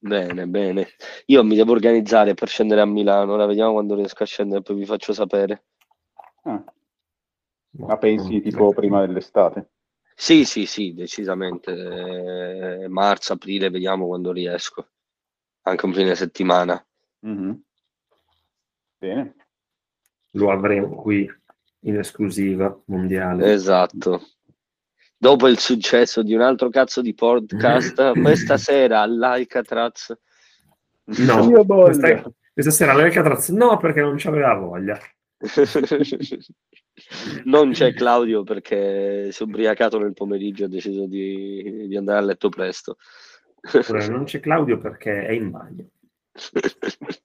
[0.00, 0.86] Bene, bene.
[1.26, 4.76] Io mi devo organizzare per scendere a Milano, ora vediamo quando riesco a scendere, poi
[4.76, 5.64] vi faccio sapere.
[6.42, 6.64] Ah.
[7.70, 9.70] Ma pensi tipo prima dell'estate?
[10.20, 11.70] Sì, sì, sì, decisamente.
[12.82, 14.88] Eh, marzo, aprile, vediamo quando riesco.
[15.62, 16.84] Anche un fine settimana.
[17.24, 17.52] Mm-hmm.
[18.98, 19.36] Bene.
[20.32, 21.30] Lo avremo qui
[21.82, 23.52] in esclusiva mondiale.
[23.52, 24.22] Esatto
[25.18, 30.16] dopo il successo di un altro cazzo di podcast, questa sera all'Alcatraz.
[31.04, 34.98] No, questa, questa sera all'Alcatraz no, perché non c'aveva voglia.
[37.44, 42.18] non c'è Claudio perché si è ubriacato nel pomeriggio e ha deciso di, di andare
[42.18, 42.96] a letto presto.
[44.08, 45.90] non c'è Claudio perché è in bagno.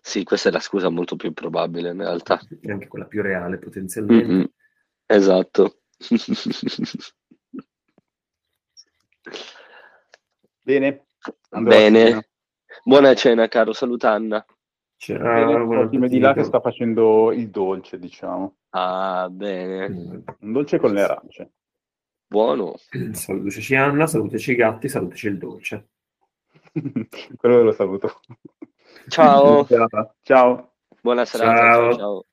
[0.00, 2.40] sì, questa è la scusa molto più probabile in realtà.
[2.60, 4.26] E anche quella più reale potenzialmente.
[4.26, 4.44] Mm-hmm.
[5.06, 5.80] Esatto.
[10.62, 11.06] Bene.
[11.50, 12.28] Bene.
[12.82, 13.72] Buona cena, caro.
[13.72, 14.44] Saluta Anna.
[14.96, 18.56] Ciao, prima di là che sta facendo il dolce, diciamo.
[18.70, 20.24] Ah, bene.
[20.40, 21.52] Un dolce con le arance.
[22.26, 22.74] Buono.
[23.12, 25.88] Salutaci Anna, salutaci i gatti, salutaci il dolce.
[27.36, 28.20] Quello lo saluto.
[29.08, 29.66] Ciao.
[30.22, 30.72] Ciao.
[31.00, 31.60] Buona serata.
[31.60, 31.94] ciao.
[31.94, 32.24] ciao.